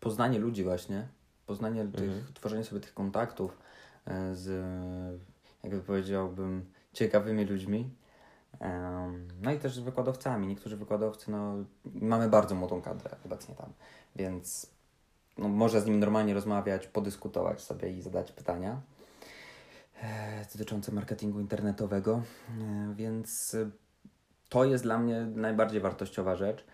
poznanie 0.00 0.38
ludzi 0.38 0.64
właśnie, 0.64 1.08
poznanie 1.46 1.80
mhm. 1.80 2.04
tych, 2.04 2.32
tworzenie 2.32 2.64
sobie 2.64 2.80
tych 2.80 2.94
kontaktów 2.94 3.58
e, 4.06 4.34
z, 4.34 4.50
jakby 5.62 5.80
powiedziałbym, 5.80 6.64
ciekawymi 6.92 7.44
ludźmi, 7.44 7.90
no 9.42 9.52
i 9.52 9.58
też 9.58 9.74
z 9.74 9.78
wykładowcami. 9.78 10.46
Niektórzy 10.46 10.76
wykładowcy, 10.76 11.30
no, 11.30 11.54
mamy 11.84 12.28
bardzo 12.28 12.54
młodą 12.54 12.82
kadrę 12.82 13.16
obecnie 13.24 13.54
tam, 13.54 13.72
więc 14.16 14.70
no, 15.38 15.48
można 15.48 15.80
z 15.80 15.86
nimi 15.86 15.98
normalnie 15.98 16.34
rozmawiać, 16.34 16.86
podyskutować 16.86 17.60
sobie 17.60 17.90
i 17.90 18.02
zadać 18.02 18.32
pytania 18.32 18.80
e, 20.02 20.46
dotyczące 20.52 20.92
marketingu 20.92 21.40
internetowego, 21.40 22.22
e, 22.60 22.94
więc 22.94 23.56
to 24.48 24.64
jest 24.64 24.84
dla 24.84 24.98
mnie 24.98 25.26
najbardziej 25.34 25.80
wartościowa 25.80 26.36
rzecz. 26.36 26.64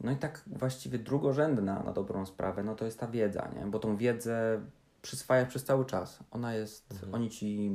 No 0.00 0.12
i 0.12 0.16
tak 0.16 0.42
właściwie 0.46 0.98
drugorzędna 0.98 1.82
na 1.82 1.92
dobrą 1.92 2.26
sprawę, 2.26 2.62
no 2.62 2.74
to 2.74 2.84
jest 2.84 3.00
ta 3.00 3.06
wiedza, 3.06 3.48
nie? 3.56 3.66
Bo 3.66 3.78
tą 3.78 3.96
wiedzę 3.96 4.60
przyswajasz 5.02 5.48
przez 5.48 5.64
cały 5.64 5.84
czas. 5.84 6.18
Ona 6.30 6.54
jest, 6.54 6.92
mhm. 6.92 7.14
oni 7.14 7.30
ci 7.30 7.72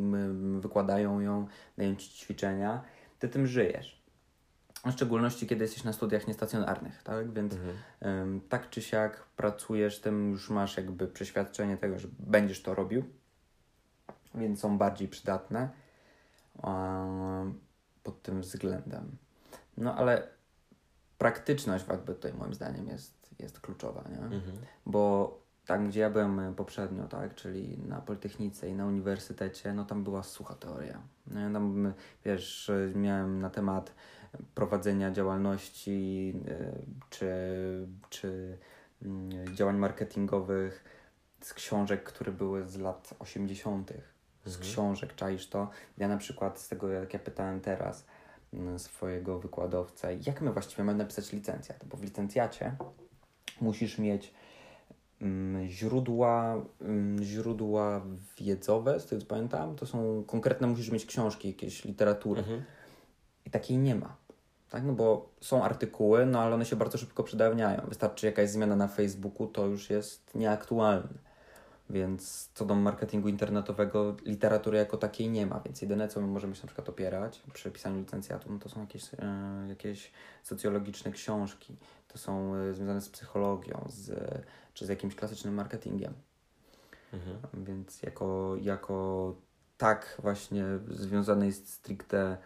wykładają 0.60 1.20
ją, 1.20 1.48
dają 1.78 1.96
ci 1.96 2.10
ćwiczenia 2.10 2.84
ty 3.24 3.30
tym 3.30 3.48
żyjesz. 3.48 4.04
W 4.86 4.92
szczególności, 4.92 5.48
kiedy 5.48 5.64
jesteś 5.64 5.84
na 5.84 5.94
studiach 5.94 6.28
niestacjonarnych, 6.28 7.04
tak? 7.04 7.34
Więc 7.34 7.54
mhm. 7.54 8.42
tak 8.50 8.70
czy 8.70 8.82
siak 8.82 9.26
pracujesz, 9.38 10.02
tym 10.02 10.32
już 10.32 10.50
masz 10.50 10.78
jakby 10.78 11.08
przeświadczenie 11.08 11.78
tego, 11.78 12.00
że 12.00 12.08
będziesz 12.20 12.62
to 12.62 12.76
robił, 12.76 13.04
więc 14.36 14.60
są 14.60 14.78
bardziej 14.78 15.08
przydatne 15.08 15.70
pod 18.04 18.22
tym 18.22 18.42
względem. 18.42 19.18
No 19.78 19.96
ale 19.96 20.28
praktyczność 21.18 21.88
jakby 21.88 22.16
tutaj 22.16 22.34
moim 22.34 22.54
zdaniem 22.54 22.88
jest, 22.88 23.36
jest 23.40 23.60
kluczowa, 23.60 24.04
nie? 24.10 24.18
Mhm. 24.18 24.58
Bo 24.86 25.43
tak, 25.66 25.88
gdzie 25.88 26.00
ja 26.00 26.10
byłem 26.10 26.40
e, 26.40 26.54
poprzednio, 26.54 27.08
tak, 27.08 27.36
czyli 27.36 27.78
na 27.78 28.02
Politechnice 28.02 28.70
i 28.70 28.74
na 28.74 28.86
uniwersytecie, 28.86 29.74
no 29.74 29.86
tam 29.86 30.04
była 30.04 30.24
sucha 30.24 30.56
teoria. 30.56 31.02
No, 31.28 31.54
tam, 31.54 31.94
wiesz, 32.26 32.72
miałem 32.96 33.40
na 33.40 33.50
temat 33.50 33.94
prowadzenia 34.56 35.12
działalności 35.12 36.34
czy, 37.10 37.32
czy 38.10 38.58
mm, 39.02 39.56
działań 39.56 39.78
marketingowych 39.78 40.84
z 41.42 41.54
książek, 41.54 42.04
które 42.04 42.32
były 42.32 42.68
z 42.68 42.78
lat 42.78 43.14
80., 43.20 43.94
z 44.46 44.56
mhm. 44.56 44.62
książek, 44.62 45.16
czaisz 45.16 45.50
to? 45.50 45.70
Ja 45.98 46.08
na 46.08 46.18
przykład 46.18 46.60
z 46.60 46.68
tego, 46.68 46.90
jak 46.90 47.14
ja 47.14 47.20
pytałem 47.20 47.62
teraz 47.62 48.06
swojego 48.78 49.40
wykładowcę, 49.40 50.18
jak 50.26 50.42
my 50.42 50.54
właściwie 50.54 50.84
mamy 50.84 50.98
napisać 50.98 51.32
licencjat? 51.32 51.86
Bo 51.86 51.98
w 51.98 52.04
licencjacie 52.04 52.76
musisz 53.62 53.98
mieć 53.98 54.34
źródła, 55.68 56.66
mm, 56.82 57.24
źródła 57.24 58.02
wiedzowe, 58.38 59.00
z 59.00 59.06
tego 59.06 59.22
co 59.22 59.28
pamiętam, 59.28 59.76
to 59.76 59.86
są 59.86 60.24
konkretne, 60.28 60.68
musisz 60.68 60.92
mieć 60.92 61.06
książki, 61.06 61.48
jakieś 61.48 61.86
literatury. 61.86 62.40
Mhm. 62.40 62.64
I 63.46 63.50
takiej 63.50 63.78
nie 63.78 63.96
ma. 63.96 64.16
Tak? 64.70 64.84
No 64.84 64.94
bo 64.94 65.30
są 65.42 65.64
artykuły, 65.64 66.26
no 66.26 66.42
ale 66.42 66.56
one 66.56 66.66
się 66.66 66.76
bardzo 66.76 66.98
szybko 66.98 67.24
przedawniają. 67.24 67.82
Wystarczy 67.88 68.26
jakaś 68.26 68.50
zmiana 68.50 68.76
na 68.76 68.88
Facebooku, 68.88 69.48
to 69.48 69.66
już 69.66 69.90
jest 69.90 70.36
nieaktualne. 70.36 71.34
Więc 71.90 72.50
co 72.54 72.66
do 72.66 72.76
marketingu 72.76 73.28
internetowego, 73.28 74.16
literatury 74.26 74.78
jako 74.78 74.98
takiej 74.98 75.30
nie 75.30 75.46
ma, 75.46 75.60
więc 75.60 75.82
jedyne, 75.82 76.08
co 76.08 76.22
my 76.22 76.28
możemy 76.28 76.56
się 76.56 76.62
na 76.62 76.68
przykład 76.68 76.90
opierać 76.90 77.44
przy 77.54 77.72
pisaniu 77.72 78.00
licencjatu, 78.00 78.52
no 78.52 78.60
to 78.60 78.70
są 78.70 78.82
jakieś, 78.82 79.14
e, 79.14 79.66
jakieś 79.70 80.12
socjologiczne 80.44 81.12
książki, 81.12 81.76
to 82.08 82.18
są 82.18 82.56
e, 82.56 82.74
związane 82.74 83.02
z 83.02 83.10
psychologią, 83.10 83.86
z, 83.88 84.12
czy 84.74 84.86
z 84.86 84.90
jakimś 84.90 85.16
klasycznym 85.16 85.54
marketingiem. 85.54 86.14
Mhm. 87.14 87.66
Więc 87.66 88.04
jako, 88.04 88.56
jako 88.62 89.36
tak 89.78 90.18
właśnie 90.22 90.66
związanej 90.90 91.54
stricte 91.54 92.38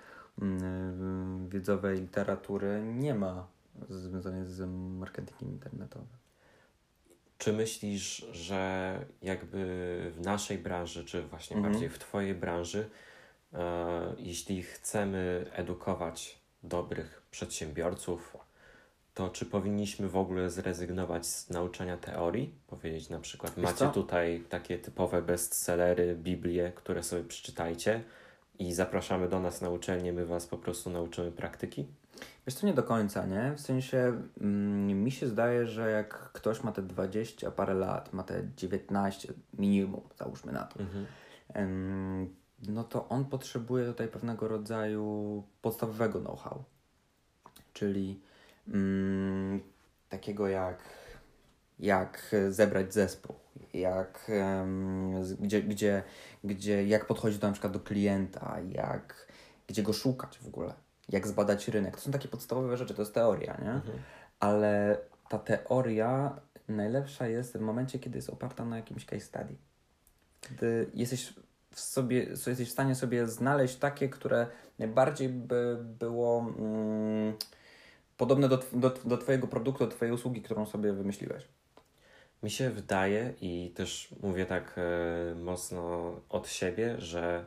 mm, 0.41 1.50
wiedzowej 1.50 2.00
literatury 2.01 2.84
nie 2.86 3.13
ma 3.13 3.48
związanej 3.89 4.46
z 4.46 4.69
marketingiem 5.00 5.50
internetowym. 5.50 6.07
Czy 7.38 7.53
myślisz, 7.53 8.27
że 8.31 9.05
jakby 9.22 9.57
w 10.15 10.22
naszej 10.22 10.57
branży, 10.57 11.05
czy 11.05 11.22
właśnie 11.22 11.57
mhm. 11.57 11.74
bardziej 11.74 11.89
w 11.89 12.00
Twojej 12.00 12.36
branży, 12.36 12.89
e, 13.53 14.15
jeśli 14.17 14.63
chcemy 14.63 15.46
edukować 15.51 16.41
dobrych 16.63 17.22
przedsiębiorców, 17.31 18.38
to 19.17 19.29
czy 19.29 19.45
powinniśmy 19.45 20.09
w 20.09 20.17
ogóle 20.17 20.50
zrezygnować 20.50 21.25
z 21.25 21.50
nauczania 21.50 21.97
teorii? 21.97 22.53
Powiedzieć 22.67 23.09
na 23.09 23.19
przykład, 23.19 23.57
macie 23.57 23.88
tutaj 23.88 24.43
takie 24.50 24.79
typowe 24.79 25.21
bestsellery, 25.21 26.15
Biblię, 26.15 26.71
które 26.75 27.03
sobie 27.03 27.24
przeczytajcie 27.24 28.03
i 28.59 28.74
zapraszamy 28.74 29.29
do 29.29 29.39
nas 29.39 29.62
na 29.62 29.69
uczelnię, 29.69 30.13
my 30.13 30.25
Was 30.25 30.47
po 30.47 30.57
prostu 30.57 30.89
nauczymy 30.89 31.31
praktyki? 31.31 31.88
Wiesz 32.47 32.55
to 32.55 32.67
nie 32.67 32.74
do 32.74 32.83
końca, 32.83 33.25
nie? 33.25 33.53
W 33.55 33.59
sensie 33.59 34.21
mm, 34.41 35.03
mi 35.03 35.12
się 35.12 35.27
zdaje, 35.27 35.67
że 35.67 35.91
jak 35.91 36.31
ktoś 36.31 36.63
ma 36.63 36.71
te 36.71 36.81
20 36.81 37.51
parę 37.51 37.74
lat, 37.74 38.13
ma 38.13 38.24
te 38.24 38.43
19 38.57 39.33
minimum, 39.53 40.01
załóżmy 40.17 40.51
na 40.51 40.63
to, 40.63 40.79
mhm. 40.79 42.36
no 42.67 42.83
to 42.83 43.09
on 43.09 43.25
potrzebuje 43.25 43.86
tutaj 43.86 44.07
pewnego 44.07 44.47
rodzaju 44.47 45.43
podstawowego 45.62 46.19
know-how. 46.19 46.63
Czyli 47.74 48.19
mm, 48.67 49.62
takiego 50.09 50.47
jak, 50.47 50.83
jak 51.79 52.36
zebrać 52.50 52.93
zespół, 52.93 53.36
jak, 53.74 54.31
gdzie, 55.39 55.62
gdzie, 55.62 56.03
gdzie, 56.43 56.88
jak 56.88 57.05
podchodzić 57.05 57.39
do, 57.39 57.47
na 57.47 57.53
przykład 57.53 57.74
do 57.74 57.79
klienta, 57.79 58.57
jak, 58.69 59.27
gdzie 59.67 59.83
go 59.83 59.93
szukać 59.93 60.39
w 60.39 60.47
ogóle 60.47 60.74
jak 61.09 61.27
zbadać 61.27 61.67
rynek. 61.67 61.95
To 61.95 62.01
są 62.01 62.12
takie 62.12 62.27
podstawowe 62.27 62.77
rzeczy, 62.77 62.93
to 62.93 63.01
jest 63.01 63.13
teoria, 63.13 63.57
nie? 63.62 63.71
Mhm. 63.71 64.00
Ale 64.39 64.97
ta 65.29 65.39
teoria 65.39 66.39
najlepsza 66.67 67.27
jest 67.27 67.57
w 67.57 67.62
momencie, 67.62 68.00
kiedy 68.00 68.17
jest 68.17 68.29
oparta 68.29 68.65
na 68.65 68.75
jakimś 68.75 69.05
case 69.05 69.21
study. 69.21 69.55
Kiedy 70.41 70.91
jesteś 70.93 71.33
w 71.71 71.79
sobie, 71.79 72.24
jesteś 72.24 72.69
w 72.69 72.71
stanie 72.71 72.95
sobie 72.95 73.27
znaleźć 73.27 73.75
takie, 73.75 74.09
które 74.09 74.47
najbardziej 74.79 75.29
by 75.29 75.77
było 76.00 76.39
mm, 76.39 77.33
podobne 78.17 78.50
do, 78.50 78.59
do, 78.74 78.89
do 79.05 79.17
Twojego 79.17 79.47
produktu, 79.47 79.86
do 79.86 79.91
Twojej 79.91 80.13
usługi, 80.13 80.41
którą 80.41 80.65
sobie 80.65 80.93
wymyśliłeś. 80.93 81.47
Mi 82.43 82.51
się 82.51 82.69
wydaje 82.69 83.33
i 83.41 83.71
też 83.75 84.15
mówię 84.24 84.45
tak 84.45 84.75
e, 84.77 85.36
mocno 85.36 86.12
od 86.29 86.50
siebie, 86.50 86.95
że 87.01 87.45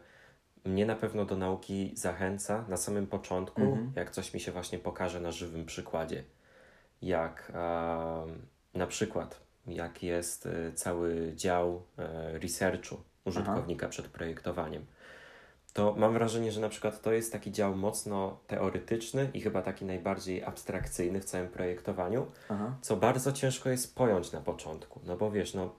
mnie 0.64 0.86
na 0.86 0.96
pewno 0.96 1.24
do 1.24 1.36
nauki 1.36 1.92
zachęca 1.94 2.64
na 2.68 2.76
samym 2.76 3.06
początku, 3.06 3.62
mhm. 3.62 3.92
jak 3.96 4.10
coś 4.10 4.34
mi 4.34 4.40
się 4.40 4.52
właśnie 4.52 4.78
pokaże 4.78 5.20
na 5.20 5.32
żywym 5.32 5.66
przykładzie. 5.66 6.24
Jak 7.02 7.52
na 8.74 8.86
przykład, 8.86 9.40
jak 9.66 10.02
jest 10.02 10.46
y, 10.46 10.72
cały 10.74 11.32
dział 11.34 11.82
e, 11.98 12.38
researchu 12.38 13.02
użytkownika 13.24 13.86
Aha. 13.86 13.90
przed 13.90 14.08
projektowaniem. 14.08 14.86
To 15.72 15.94
mam 15.98 16.12
wrażenie, 16.12 16.52
że 16.52 16.60
na 16.60 16.68
przykład 16.68 17.02
to 17.02 17.12
jest 17.12 17.32
taki 17.32 17.52
dział 17.52 17.76
mocno 17.76 18.40
teoretyczny 18.46 19.30
i 19.34 19.40
chyba 19.40 19.62
taki 19.62 19.84
najbardziej 19.84 20.44
abstrakcyjny 20.44 21.20
w 21.20 21.24
całym 21.24 21.48
projektowaniu, 21.48 22.26
Aha. 22.48 22.74
co 22.80 22.96
bardzo 22.96 23.32
ciężko 23.32 23.70
jest 23.70 23.94
pojąć 23.94 24.32
na 24.32 24.40
początku. 24.40 25.00
No 25.04 25.16
bo 25.16 25.30
wiesz, 25.30 25.54
no 25.54 25.74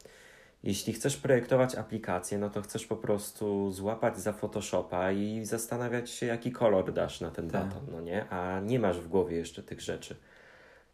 jeśli 0.64 0.94
chcesz 0.94 1.18
projektować 1.18 1.76
aplikację, 1.76 2.38
no 2.38 2.50
to 2.50 2.62
chcesz 2.62 2.86
po 2.86 2.96
prostu 2.96 3.72
złapać 3.72 4.20
za 4.20 4.34
Photoshopa 4.34 5.12
i 5.12 5.46
zastanawiać 5.46 6.10
się, 6.10 6.26
jaki 6.26 6.52
kolor 6.52 6.94
dasz 6.94 7.22
na 7.22 7.32
ten 7.32 7.50
tak. 7.50 7.64
baton, 7.64 7.88
no 7.92 8.02
nie? 8.02 8.30
A 8.30 8.60
nie 8.60 8.80
masz 8.80 9.00
w 9.00 9.08
głowie 9.08 9.38
jeszcze 9.38 9.64
tych 9.64 9.82
rzeczy. 9.82 10.16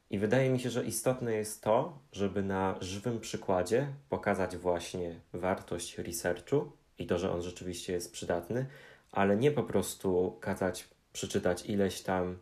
I 0.09 0.19
wydaje 0.19 0.49
mi 0.49 0.59
się, 0.59 0.69
że 0.69 0.85
istotne 0.85 1.33
jest 1.33 1.63
to, 1.63 1.99
żeby 2.11 2.43
na 2.43 2.75
żywym 2.81 3.19
przykładzie 3.19 3.87
pokazać 4.09 4.57
właśnie 4.57 5.19
wartość 5.33 5.97
researchu 5.97 6.71
i 6.99 7.07
to, 7.07 7.17
że 7.19 7.31
on 7.31 7.41
rzeczywiście 7.41 7.93
jest 7.93 8.11
przydatny, 8.11 8.65
ale 9.11 9.37
nie 9.37 9.51
po 9.51 9.63
prostu 9.63 10.37
kazać 10.41 10.87
przeczytać 11.13 11.65
ileś 11.65 12.01
tam 12.01 12.37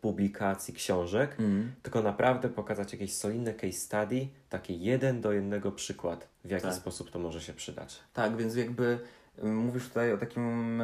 publikacji 0.00 0.74
książek, 0.74 1.36
mm. 1.38 1.72
tylko 1.82 2.02
naprawdę 2.02 2.48
pokazać 2.48 2.92
jakieś 2.92 3.14
solidne 3.14 3.54
case 3.54 3.72
study, 3.72 4.28
taki 4.48 4.80
jeden 4.80 5.20
do 5.20 5.32
jednego 5.32 5.72
przykład, 5.72 6.28
w 6.44 6.50
jaki 6.50 6.62
tak. 6.62 6.74
sposób 6.74 7.10
to 7.10 7.18
może 7.18 7.40
się 7.40 7.52
przydać. 7.52 8.00
Tak, 8.12 8.36
więc 8.36 8.56
jakby 8.56 8.98
mówisz 9.42 9.88
tutaj 9.88 10.12
o 10.12 10.18
takim, 10.18 10.82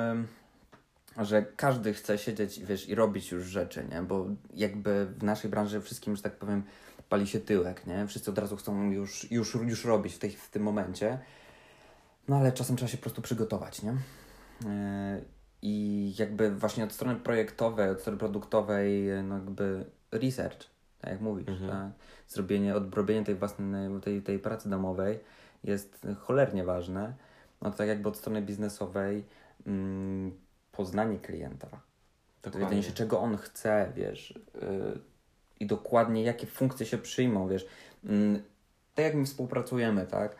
że 1.18 1.46
każdy 1.56 1.94
chce 1.94 2.18
siedzieć 2.18 2.60
wiesz, 2.60 2.88
i 2.88 2.94
robić 2.94 3.32
już 3.32 3.44
rzeczy, 3.44 3.86
nie? 3.90 4.02
bo 4.02 4.26
jakby 4.54 5.06
w 5.18 5.22
naszej 5.22 5.50
branży 5.50 5.80
wszystkim, 5.80 6.16
że 6.16 6.22
tak 6.22 6.36
powiem, 6.36 6.62
pali 7.08 7.26
się 7.26 7.40
tyłek, 7.40 7.86
nie? 7.86 8.06
Wszyscy 8.06 8.30
od 8.30 8.38
razu 8.38 8.56
chcą 8.56 8.90
już, 8.90 9.30
już, 9.30 9.54
już 9.54 9.84
robić 9.84 10.14
w, 10.14 10.18
tej, 10.18 10.30
w 10.30 10.50
tym 10.50 10.62
momencie. 10.62 11.18
No 12.28 12.36
ale 12.36 12.52
czasem 12.52 12.76
trzeba 12.76 12.88
się 12.88 12.96
po 12.96 13.02
prostu 13.02 13.22
przygotować, 13.22 13.82
nie? 13.82 13.94
E, 14.66 15.20
i 15.62 16.14
jakby 16.18 16.50
właśnie 16.50 16.84
od 16.84 16.92
strony 16.92 17.20
projektowej, 17.20 17.90
od 17.90 18.00
strony 18.00 18.18
produktowej, 18.18 19.04
no 19.22 19.34
jakby 19.34 19.84
research, 20.12 20.70
tak 21.00 21.10
jak 21.10 21.20
mówisz, 21.20 21.48
mhm. 21.48 21.70
tak? 21.70 22.06
zrobienie, 22.28 22.74
odrobienie 22.74 23.24
tej 23.24 23.34
własnej, 23.34 24.00
tej, 24.00 24.22
tej 24.22 24.38
pracy 24.38 24.70
domowej 24.70 25.20
jest 25.64 26.06
cholernie 26.18 26.64
ważne. 26.64 27.14
No 27.62 27.70
to 27.70 27.76
tak 27.76 27.88
jakby 27.88 28.08
od 28.08 28.16
strony 28.16 28.42
biznesowej 28.42 29.24
mm, 29.66 30.32
poznanie 30.72 31.18
klienta, 31.18 31.68
dowiedzenie 32.42 32.82
się 32.82 32.92
czego 32.92 33.20
on 33.20 33.36
chce, 33.36 33.92
wiesz, 33.96 34.38
yy, 34.54 35.00
i 35.60 35.66
dokładnie 35.66 36.22
jakie 36.22 36.46
funkcje 36.46 36.86
się 36.86 36.98
przyjmą, 36.98 37.48
wiesz. 37.48 37.66
Yy, 38.04 38.42
tak 38.94 39.04
jak 39.04 39.14
my 39.14 39.24
współpracujemy, 39.24 40.06
tak? 40.06 40.36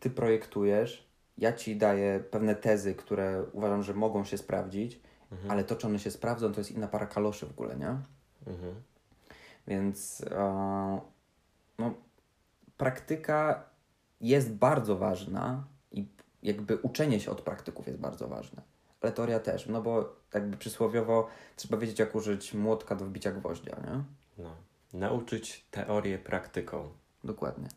Ty 0.00 0.10
projektujesz, 0.10 1.08
ja 1.38 1.52
ci 1.52 1.76
daję 1.76 2.20
pewne 2.30 2.54
tezy, 2.54 2.94
które 2.94 3.44
uważam, 3.52 3.82
że 3.82 3.94
mogą 3.94 4.24
się 4.24 4.38
sprawdzić, 4.38 5.00
mhm. 5.32 5.50
ale 5.50 5.64
to, 5.64 5.76
czy 5.76 5.86
one 5.86 5.98
się 5.98 6.10
sprawdzą, 6.10 6.52
to 6.52 6.60
jest 6.60 6.70
inna 6.70 6.88
para 6.88 7.06
kaloszy 7.06 7.46
w 7.46 7.50
ogóle, 7.50 7.76
nie? 7.76 7.96
Mhm. 8.46 8.74
Więc 9.66 10.24
e, 10.30 11.00
no, 11.78 11.94
praktyka 12.76 13.64
jest 14.20 14.52
bardzo 14.52 14.96
ważna 14.96 15.64
i 15.92 16.08
jakby 16.42 16.76
uczenie 16.76 17.20
się 17.20 17.30
od 17.30 17.40
praktyków 17.40 17.86
jest 17.86 17.98
bardzo 17.98 18.28
ważne. 18.28 18.62
Ale 19.00 19.12
teoria 19.12 19.40
też, 19.40 19.66
no 19.66 19.82
bo 19.82 20.16
jakby 20.34 20.56
przysłowiowo 20.56 21.28
trzeba 21.56 21.76
wiedzieć, 21.76 21.98
jak 21.98 22.14
użyć 22.14 22.54
młotka 22.54 22.94
do 22.94 23.04
wbicia 23.04 23.32
gwoździa, 23.32 23.76
nie? 23.76 24.04
No. 24.44 24.50
Nauczyć 24.92 25.66
teorię 25.70 26.18
praktyką. 26.18 26.88
Dokładnie. 27.24 27.68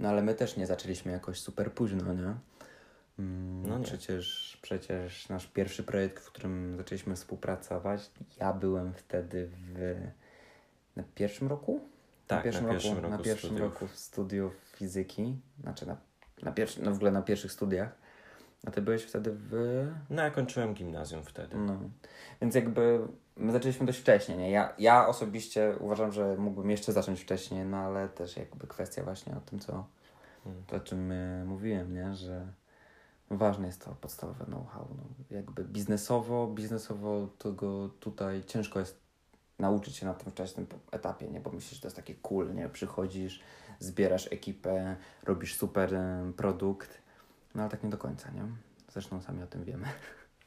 No 0.00 0.08
ale 0.08 0.22
my 0.22 0.34
też 0.34 0.56
nie 0.56 0.66
zaczęliśmy 0.66 1.12
jakoś 1.12 1.40
super 1.40 1.72
późno, 1.72 2.14
nie? 2.14 2.34
Mm, 3.18 3.66
no 3.66 3.78
nie. 3.78 3.84
Przecież, 3.84 4.58
przecież 4.62 5.28
nasz 5.28 5.46
pierwszy 5.46 5.82
projekt, 5.82 6.24
w 6.24 6.32
którym 6.32 6.76
zaczęliśmy 6.76 7.16
współpracować, 7.16 8.10
ja 8.40 8.52
byłem 8.52 8.94
wtedy 8.94 9.50
w 9.52 9.96
na 10.96 11.02
pierwszym 11.14 11.48
roku 11.48 11.80
Tak, 12.26 12.38
na 12.38 12.44
pierwszym, 12.44 12.66
na 12.66 12.70
pierwszym 12.72 12.90
roku, 12.94 13.02
roku 13.02 13.18
na 13.18 13.24
pierwszym 13.24 13.50
studiów. 13.50 13.72
roku 13.72 13.88
studiów 13.94 14.52
fizyki, 14.76 15.36
znaczy 15.60 15.86
na, 15.86 15.96
na, 16.42 16.52
pierwszy, 16.52 16.82
no 16.82 16.92
w 16.92 16.94
ogóle 16.94 17.10
na 17.10 17.22
pierwszych 17.22 17.52
studiach. 17.52 17.92
A 18.66 18.70
ty 18.70 18.82
byłeś 18.82 19.02
wtedy 19.02 19.30
w. 19.34 19.52
No 20.10 20.22
ja 20.22 20.30
kończyłem 20.30 20.74
gimnazjum 20.74 21.24
wtedy. 21.24 21.56
No. 21.56 21.78
Więc 22.40 22.54
jakby 22.54 23.00
my 23.36 23.52
zaczęliśmy 23.52 23.86
dość 23.86 23.98
wcześnie, 23.98 24.36
nie? 24.36 24.50
Ja, 24.50 24.74
ja 24.78 25.08
osobiście 25.08 25.74
uważam, 25.80 26.12
że 26.12 26.36
mógłbym 26.36 26.70
jeszcze 26.70 26.92
zacząć 26.92 27.20
wcześniej, 27.20 27.64
no 27.64 27.76
ale 27.76 28.08
też 28.08 28.36
jakby 28.36 28.66
kwestia 28.66 29.02
właśnie 29.02 29.36
o 29.36 29.40
tym, 29.40 29.58
co. 29.58 29.86
Mm. 30.46 30.62
To 30.66 30.76
o 30.76 30.80
czym 30.80 31.12
y, 31.12 31.44
mówiłem, 31.46 31.94
nie? 31.94 32.14
Że 32.14 32.46
ważne 33.30 33.66
jest 33.66 33.84
to 33.84 33.94
podstawowe 34.00 34.44
know-how. 34.44 34.88
No. 34.96 35.02
Jakby 35.30 35.64
biznesowo, 35.64 36.46
biznesowo 36.46 37.28
tego 37.38 37.88
tutaj 37.88 38.44
ciężko 38.44 38.78
jest 38.80 39.00
nauczyć 39.58 39.96
się 39.96 40.06
na 40.06 40.14
tym 40.14 40.32
wczesnym 40.32 40.66
etapie, 40.90 41.28
nie? 41.28 41.40
Bo 41.40 41.50
myślisz, 41.50 41.74
że 41.74 41.80
to 41.80 41.86
jest 41.86 41.96
takie 41.96 42.14
cool, 42.14 42.54
nie? 42.54 42.68
Przychodzisz, 42.68 43.40
zbierasz 43.78 44.32
ekipę, 44.32 44.96
robisz 45.24 45.56
super 45.56 45.94
y, 45.94 46.32
produkt, 46.36 47.02
no 47.54 47.62
ale 47.62 47.70
tak 47.70 47.82
nie 47.84 47.90
do 47.90 47.98
końca, 47.98 48.30
nie? 48.30 48.42
Zresztą 48.92 49.20
sami 49.22 49.42
o 49.42 49.46
tym 49.46 49.64
wiemy. 49.64 49.86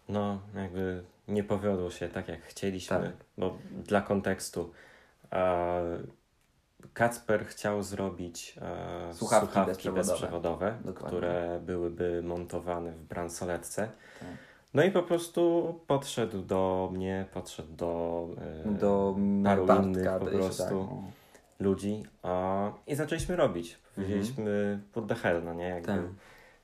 No, 0.10 0.40
jakby 0.56 1.04
nie 1.28 1.44
powiodło 1.44 1.92
się 1.92 2.10
tak, 2.10 2.28
jak 2.28 2.42
chcieliśmy, 2.42 3.00
Tak. 3.00 3.12
bo 3.38 3.58
dla 3.84 4.02
kontekstu 4.02 4.72
Kacper 6.94 7.46
chciał 7.46 7.84
zrobić 7.84 8.56
e, 9.10 9.14
Słuchawki 9.14 9.60
bezprzewodowe, 9.66 10.12
bezprzewodowe. 10.12 10.78
Dokładnie. 10.86 11.08
które 11.08 11.60
byłyby 11.66 12.24
montowane 12.24 12.92
w 12.92 13.04
bransoletce. 13.04 13.90
Tak. 14.20 14.30
No 14.74 14.84
i 14.84 14.92
po 14.92 15.04
prostu 15.04 15.74
podszedł 15.88 16.42
do 16.42 16.90
mnie, 16.94 17.26
podszedł 17.34 17.74
do, 17.74 18.28
e, 18.66 18.72
Do 18.72 19.16
paru 19.44 19.66
Bartka, 19.66 19.84
innych 19.84 20.20
po 20.20 20.26
prostu 20.26 20.64
tak, 20.64 20.72
no. 20.74 21.04
ludzi 21.60 22.04
a, 22.24 22.72
i 22.88 22.96
zaczęliśmy 22.96 23.36
robić. 23.36 23.78
Powiedzieliśmy, 23.96 24.80
what 24.92 25.08
the 25.08 25.16
hell, 25.16 25.44
no 25.44 25.54
nie? 25.54 25.68
Jakby 25.68 25.88
Tak. 25.88 26.02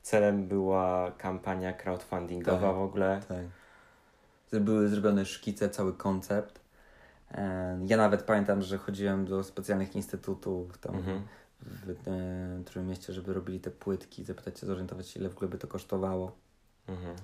Celem 0.02 0.48
była 0.48 1.10
kampania 1.18 1.72
crowdfundingowa 1.72 2.66
Tak. 2.68 2.76
w 2.76 2.80
ogóle. 2.82 3.20
Tak. 3.28 4.60
Były 4.62 4.88
zrobione 4.88 5.24
szkice, 5.24 5.70
cały 5.70 5.92
koncept. 5.92 6.60
E, 7.30 7.80
Ja 7.86 7.96
nawet 7.96 8.22
pamiętam, 8.22 8.62
że 8.62 8.78
chodziłem 8.78 9.24
do 9.24 9.44
specjalnych 9.44 9.96
instytutów 9.96 10.78
tam 10.78 10.94
Mhm. 10.94 11.22
w 11.62 11.90
e, 11.90 12.64
którym 12.64 12.86
mieście, 12.88 13.12
żeby 13.12 13.34
robili 13.34 13.60
te 13.60 13.70
płytki, 13.70 14.24
zapytać 14.24 14.58
się, 14.60 14.66
zorientować 14.66 15.08
się, 15.08 15.20
ile 15.20 15.28
w 15.28 15.32
ogóle 15.36 15.50
by 15.50 15.58
to 15.58 15.66
kosztowało. 15.68 16.32
Mhm. 16.88 17.16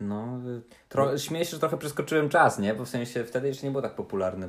No, 0.00 0.38
y, 0.48 0.62
tro- 0.90 1.18
śmieję 1.18 1.44
się, 1.44 1.50
że 1.50 1.58
trochę 1.58 1.78
przeskoczyłem 1.78 2.28
czas, 2.28 2.58
nie? 2.58 2.74
Bo 2.74 2.84
w 2.84 2.88
sensie 2.88 3.24
wtedy 3.24 3.48
jeszcze 3.48 3.66
nie 3.66 3.70
było 3.70 3.82
tak 3.82 3.94
popularne 3.94 4.48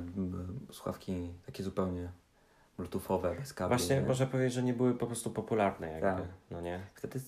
słuchawki 0.72 1.34
takie 1.46 1.64
zupełnie 1.64 2.12
bluetoothowe, 2.82 3.36
bez 3.36 3.54
kabli. 3.54 3.78
Właśnie 3.78 3.96
nie? 3.96 4.08
można 4.08 4.26
powiedzieć, 4.26 4.54
że 4.54 4.64
nie 4.64 4.74
były 4.74 4.94
po 4.94 5.08
prostu 5.08 5.30
popularne 5.32 5.88
jakby, 5.92 6.02
Tak. 6.08 6.24
no 6.52 6.62
nie? 6.62 6.80
Wtedy 6.96 7.20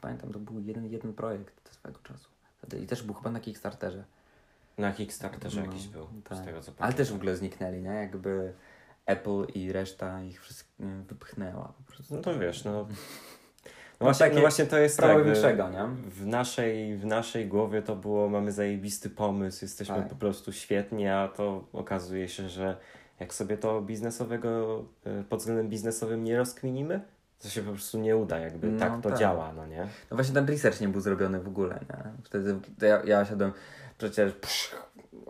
pamiętam, 0.00 0.32
to 0.32 0.38
był 0.38 0.60
jeden, 0.60 0.86
jeden 0.86 1.12
projekt 1.14 1.74
swego 1.74 1.98
czasu. 2.02 2.28
Wtedy, 2.58 2.78
I 2.82 2.86
też 2.86 3.02
był 3.02 3.14
chyba 3.14 3.30
na 3.30 3.40
Kickstarterze. 3.40 4.04
Na 4.78 4.92
Kickstarterze 4.92 5.60
No, 5.60 5.66
jakiś 5.66 5.88
był, 5.88 6.06
tak. 6.24 6.38
z 6.38 6.44
tego 6.44 6.60
co 6.60 6.68
Ale 6.70 6.76
pamiętam. 6.78 6.98
też 6.98 7.12
w 7.12 7.14
ogóle 7.14 7.36
zniknęli, 7.36 7.82
nie? 7.82 7.90
Jakby 7.90 8.52
Apple 9.06 9.44
i 9.54 9.72
reszta 9.72 10.22
ich 10.22 10.40
wszystkich 10.42 10.86
wypchnęła 11.08 11.72
po 11.78 11.92
prostu. 11.92 12.14
No 12.14 12.20
to 12.20 12.38
wiesz, 12.38 12.64
no... 12.64 12.86
No, 14.00 14.06
No 14.06 14.12
właśnie, 14.12 14.30
no 14.34 14.40
właśnie 14.40 14.66
to 14.66 14.78
jest 14.78 14.96
prawo 14.96 15.14
tak, 15.14 15.24
większego, 15.24 15.70
nie? 15.70 15.84
w 16.10 16.26
naszej, 16.26 16.96
w 16.96 17.06
naszej 17.06 17.46
głowie 17.48 17.82
to 17.82 17.96
było, 17.96 18.28
mamy 18.28 18.52
zajebisty 18.52 19.10
pomysł, 19.10 19.64
jesteśmy 19.64 19.96
Tak. 19.96 20.08
po 20.08 20.14
prostu 20.14 20.52
świetni, 20.52 21.08
a 21.08 21.28
to 21.28 21.64
okazuje 21.72 22.28
się, 22.28 22.48
że 22.48 22.76
jak 23.20 23.34
sobie 23.34 23.58
to 23.58 23.80
biznesowego, 23.82 24.84
y, 25.20 25.24
pod 25.24 25.38
względem 25.38 25.68
biznesowym 25.68 26.24
nie 26.24 26.36
rozkminimy, 26.38 27.00
to 27.38 27.48
się 27.48 27.62
po 27.62 27.70
prostu 27.72 27.98
nie 27.98 28.16
uda, 28.16 28.38
jakby 28.38 28.66
No 28.68 28.78
tak 28.78 29.02
to 29.02 29.08
tak. 29.10 29.18
działa, 29.18 29.52
no 29.52 29.66
nie? 29.66 29.82
No 30.10 30.16
właśnie 30.16 30.34
ten 30.34 30.46
research 30.46 30.80
nie 30.80 30.88
był 30.88 31.00
zrobiony 31.00 31.40
w 31.40 31.48
ogóle, 31.48 31.80
nie? 31.90 32.12
Wtedy 32.24 32.58
ja, 32.80 33.02
ja 33.04 33.24
siadłem, 33.24 33.52
przecież 33.98 34.32
psz, 34.32 34.74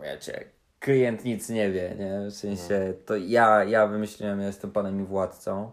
wiecie, 0.03 0.43
klient 0.79 1.25
nic 1.25 1.49
nie 1.49 1.71
wie, 1.71 1.95
nie? 1.99 2.29
W 2.29 2.33
sensie, 2.33 2.93
to 3.05 3.15
ja, 3.15 3.63
ja 3.63 3.87
wymyśliłem, 3.87 4.39
ja 4.41 4.47
jestem 4.47 4.71
panem 4.71 5.01
i 5.01 5.05
władcą. 5.05 5.71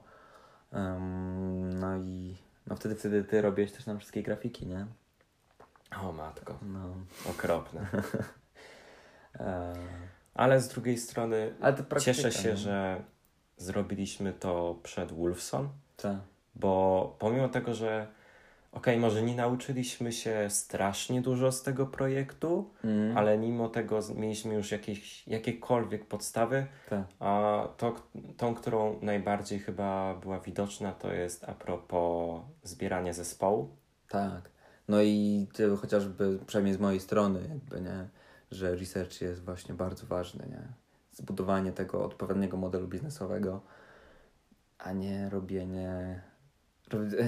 Em, 0.72 1.78
no 1.78 1.96
i 1.96 2.36
no 2.66 2.76
wtedy, 2.76 2.94
wtedy 2.94 3.24
ty 3.24 3.42
robiłeś 3.42 3.72
też 3.72 3.86
nam 3.86 3.98
wszystkie 3.98 4.22
grafiki, 4.22 4.66
nie? 4.66 4.86
O 6.02 6.12
matko, 6.12 6.58
No. 6.62 6.94
okropne. 7.30 7.86
E, 9.40 9.72
Ale 10.36 10.60
z 10.60 10.68
drugiej 10.68 10.98
strony 10.98 11.54
cieszę 12.00 12.32
się, 12.32 12.48
nie? 12.48 12.56
że 12.56 13.02
zrobiliśmy 13.56 14.32
to 14.32 14.78
przed 14.82 15.12
Wolfson, 15.12 15.68
Tak. 15.96 16.16
bo 16.54 17.16
pomimo 17.18 17.48
tego, 17.48 17.74
że 17.74 18.06
okej, 18.72 18.98
może 18.98 19.22
nie 19.22 19.34
nauczyliśmy 19.36 20.12
się 20.12 20.46
strasznie 20.50 21.22
dużo 21.22 21.52
z 21.52 21.62
tego 21.62 21.86
projektu, 21.86 22.70
Mm, 22.84 23.18
ale 23.18 23.38
mimo 23.38 23.68
tego 23.68 24.00
mieliśmy 24.14 24.54
już 24.54 24.70
jakieś, 24.72 25.26
jakiekolwiek 25.28 26.06
podstawy, 26.06 26.66
tak. 26.90 27.04
a 27.20 27.62
to, 27.76 27.94
tą, 28.36 28.54
którą 28.54 28.98
najbardziej 29.02 29.58
chyba 29.58 30.14
była 30.14 30.40
widoczna, 30.40 30.92
to 30.92 31.12
jest 31.12 31.44
a 31.44 31.52
propos 31.54 32.40
zbierania 32.62 33.12
zespołu. 33.12 33.68
Tak. 34.08 34.50
No 34.88 35.02
i 35.02 35.46
ty, 35.54 35.76
chociażby, 35.76 36.38
przynajmniej 36.46 36.74
z 36.74 36.78
mojej 36.80 37.00
strony, 37.00 37.40
jakby, 37.48 37.80
nie? 37.80 38.08
Że 38.50 38.76
research 38.76 39.20
jest 39.20 39.44
właśnie 39.44 39.74
bardzo 39.74 40.06
ważny, 40.06 40.46
nie? 40.50 40.62
Zbudowanie 41.12 41.72
tego 41.72 42.04
odpowiedniego 42.04 42.56
modelu 42.56 42.88
biznesowego, 42.88 43.60
a 44.78 44.92
nie 44.92 45.30
robienie... 45.30 46.22
rob- 46.90 47.02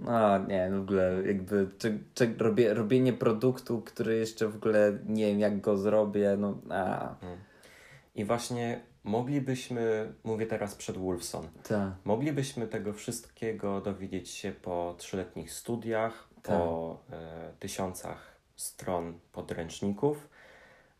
No 0.00 0.38
nie, 0.38 0.70
w 0.70 0.80
ogóle 0.80 1.22
jakby 1.26 1.68
czy, 1.78 1.98
czy 2.14 2.34
robie, 2.38 2.74
robienie 2.74 3.12
produktu, 3.12 3.82
który 3.82 4.16
jeszcze 4.16 4.48
w 4.48 4.56
ogóle 4.56 4.98
nie 5.06 5.26
wiem 5.26 5.40
jak 5.40 5.60
go 5.60 5.76
zrobię, 5.76 6.36
no 6.38 6.58
a, 6.70 7.14
I 8.14 8.24
właśnie 8.24 8.80
moglibyśmy, 9.04 10.12
mówię 10.24 10.46
teraz 10.46 10.74
przed 10.74 10.96
Wolfson, 10.98 11.48
tak, 11.68 11.92
moglibyśmy 12.04 12.66
tego 12.66 12.92
wszystkiego 12.92 13.80
dowiedzieć 13.80 14.28
się 14.30 14.52
po 14.52 14.94
trzyletnich 14.98 15.52
studiach, 15.52 16.28
Tak. 16.42 16.44
po 16.58 16.98
e, 17.12 17.52
tysiącach 17.58 18.36
stron 18.56 19.18
podręczników, 19.32 20.28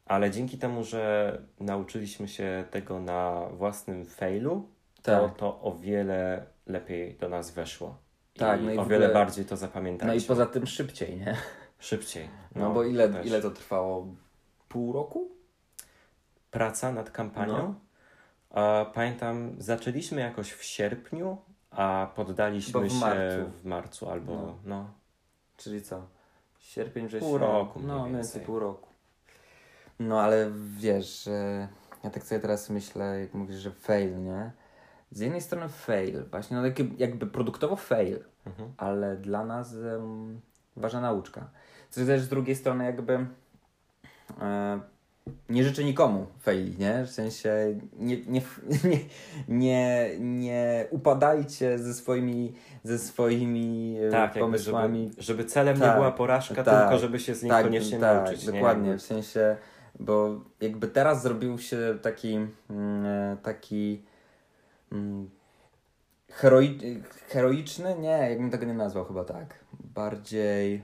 ale 0.06 0.30
dzięki 0.30 0.58
temu, 0.58 0.84
że 0.84 1.32
nauczyliśmy 1.60 2.28
się 2.28 2.64
tego 2.70 3.00
na 3.00 3.46
własnym 3.52 4.04
failu, 4.04 4.68
to, 5.02 5.28
tak. 5.28 5.36
to 5.38 5.60
o 5.60 5.74
wiele 5.80 6.46
lepiej 6.66 7.14
do 7.14 7.28
nas 7.28 7.50
weszło. 7.50 7.98
Tak, 8.38 8.60
I 8.60 8.64
no 8.64 8.72
i 8.72 8.78
o 8.78 8.84
w 8.84 8.88
wiele 8.88 9.06
ogóle- 9.06 9.20
bardziej 9.24 9.44
to 9.44 9.56
zapamiętaliśmy. 9.56 10.16
No 10.16 10.24
i 10.24 10.28
poza 10.28 10.46
tym 10.52 10.66
szybciej, 10.66 11.16
nie? 11.16 11.36
Szybciej. 11.78 12.28
No, 12.54 12.70
bo 12.70 12.84
ile, 12.84 13.08
też. 13.08 13.26
ile 13.26 13.42
to 13.42 13.50
trwało? 13.50 14.06
Pół 14.68 14.92
roku? 14.92 15.28
Praca 16.50 16.92
nad 16.92 17.10
kampanią. 17.10 17.74
No. 18.54 18.86
Pamiętam, 18.94 19.54
zaczęliśmy 19.58 20.20
jakoś 20.20 20.52
w 20.52 20.64
sierpniu, 20.64 21.36
a 21.70 22.10
poddaliśmy 22.16 22.80
w 22.80 22.92
się 22.92 22.98
marcu. 23.00 23.50
w 23.62 23.64
marcu 23.64 24.10
albo 24.10 24.32
No. 24.34 24.54
no. 24.64 24.90
Czyli 25.56 25.82
co? 25.82 26.02
Sierpień, 26.58 27.06
wrzesień? 27.06 27.28
Pół 27.28 27.38
roku 27.38 27.80
No, 27.80 28.02
mniej 28.02 28.14
więcej 28.14 28.42
pół 28.42 28.58
roku. 28.58 28.85
No, 29.98 30.20
ale 30.20 30.50
wiesz, 30.76 31.24
że 31.24 31.68
ja 32.04 32.10
tak 32.10 32.22
sobie 32.22 32.40
teraz 32.40 32.70
myślę, 32.70 33.20
jak 33.20 33.34
mówisz, 33.34 33.56
że 33.56 33.70
fail, 33.70 34.22
nie? 34.24 34.50
Z 35.10 35.20
jednej 35.20 35.40
strony 35.40 35.68
fail, 35.68 36.24
właśnie, 36.30 36.56
no 36.56 36.64
jakby, 36.64 36.88
jakby 36.98 37.26
produktowo 37.26 37.76
fail, 37.76 38.18
Mhm. 38.46 38.72
ale 38.76 39.16
dla 39.16 39.44
nas 39.44 39.74
em, 39.74 40.40
ważna 40.76 41.00
nauczka. 41.00 41.50
Co 41.90 42.06
też 42.06 42.20
z 42.22 42.28
drugiej 42.28 42.56
strony 42.56 42.84
jakby 42.84 43.26
e, 44.40 44.80
nie 45.48 45.64
życzę 45.64 45.84
nikomu 45.84 46.26
faili, 46.40 46.76
nie? 46.78 47.04
W 47.04 47.10
sensie 47.10 47.78
nie, 47.98 48.16
nie, 48.26 48.40
nie, 48.84 48.98
nie, 49.48 50.10
nie 50.20 50.86
upadajcie 50.90 51.78
ze 51.78 51.94
swoimi, 51.94 52.54
ze 52.84 52.98
swoimi 52.98 53.96
e, 54.08 54.10
Tak, 54.10 54.32
pomysłami. 54.38 55.08
żeby, 55.10 55.22
żeby 55.22 55.44
celem 55.44 55.78
Tak, 55.78 55.88
nie 55.88 55.94
była 55.94 56.12
porażka, 56.12 56.64
tak, 56.64 56.82
tylko 56.88 56.98
żeby 56.98 57.20
się 57.20 57.34
z 57.34 57.42
niej 57.42 57.52
koniecznie 57.62 57.98
nauczyć. 57.98 58.46
nie? 58.46 58.52
dokładnie, 58.52 58.96
w 58.98 59.02
sensie, 59.02 59.56
bo 60.00 60.40
jakby 60.60 60.88
teraz 60.88 61.22
zrobił 61.22 61.58
się 61.58 61.98
taki, 62.02 62.34
mm, 62.70 63.04
e, 63.06 63.36
taki 63.42 64.02
mm, 64.92 65.30
heroi, 66.30 67.02
heroiczny, 67.28 67.98
nie, 67.98 68.08
jakbym 68.30 68.50
tego 68.50 68.66
nie 68.66 68.74
nazwał 68.74 69.04
chyba 69.04 69.24
tak, 69.24 69.54
bardziej 69.94 70.82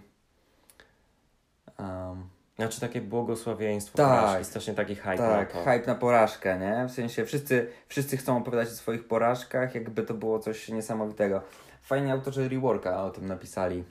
um, 1.78 2.28
Znaczy 2.56 2.80
takie 2.80 3.00
błogosławieństwo 3.00 3.96
Tak. 3.96 4.20
porażki, 4.20 4.44
strasznie 4.44 4.74
taki 4.74 4.94
hype 4.94 5.16
tak, 5.16 5.54
na 5.54 5.60
to. 5.60 5.70
hype 5.70 5.86
na 5.86 5.94
porażkę, 5.94 6.58
nie? 6.58 6.88
W 6.88 6.92
sensie 6.92 7.24
wszyscy, 7.24 7.68
wszyscy 7.88 8.16
chcą 8.16 8.36
opowiadać 8.36 8.68
o 8.68 8.72
swoich 8.72 9.04
porażkach, 9.08 9.74
jakby 9.74 10.02
to 10.02 10.14
było 10.14 10.38
coś 10.38 10.68
niesamowitego. 10.68 11.42
Fajnie 11.82 12.12
autorzy 12.12 12.48
Reworka 12.48 13.04
o 13.04 13.10
tym 13.10 13.26
napisali, 13.26 13.84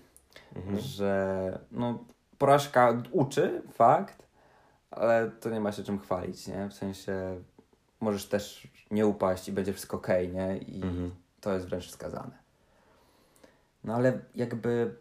Mhm. 0.56 0.80
że 0.80 1.60
no, 1.72 2.00
porażka 2.38 3.02
uczy, 3.12 3.62
fakt, 3.74 4.24
ale 4.92 5.32
to 5.32 5.50
nie 5.50 5.60
ma 5.60 5.72
się 5.72 5.84
czym 5.84 6.00
chwalić, 6.00 6.48
nie? 6.48 6.70
W 6.70 6.74
sensie 6.74 7.44
możesz 8.00 8.26
też 8.26 8.68
nie 8.92 9.08
upaść 9.08 9.48
i 9.48 9.52
będzie 9.52 9.74
wszystko 9.74 9.98
ok, 9.98 10.08
nie? 10.34 10.58
I 10.58 10.76
Mhm. 10.76 11.12
to 11.42 11.54
jest 11.54 11.66
wręcz 11.66 11.88
wskazane. 11.88 12.42
No 13.84 13.96
ale 13.96 14.20
jakby 14.36 14.96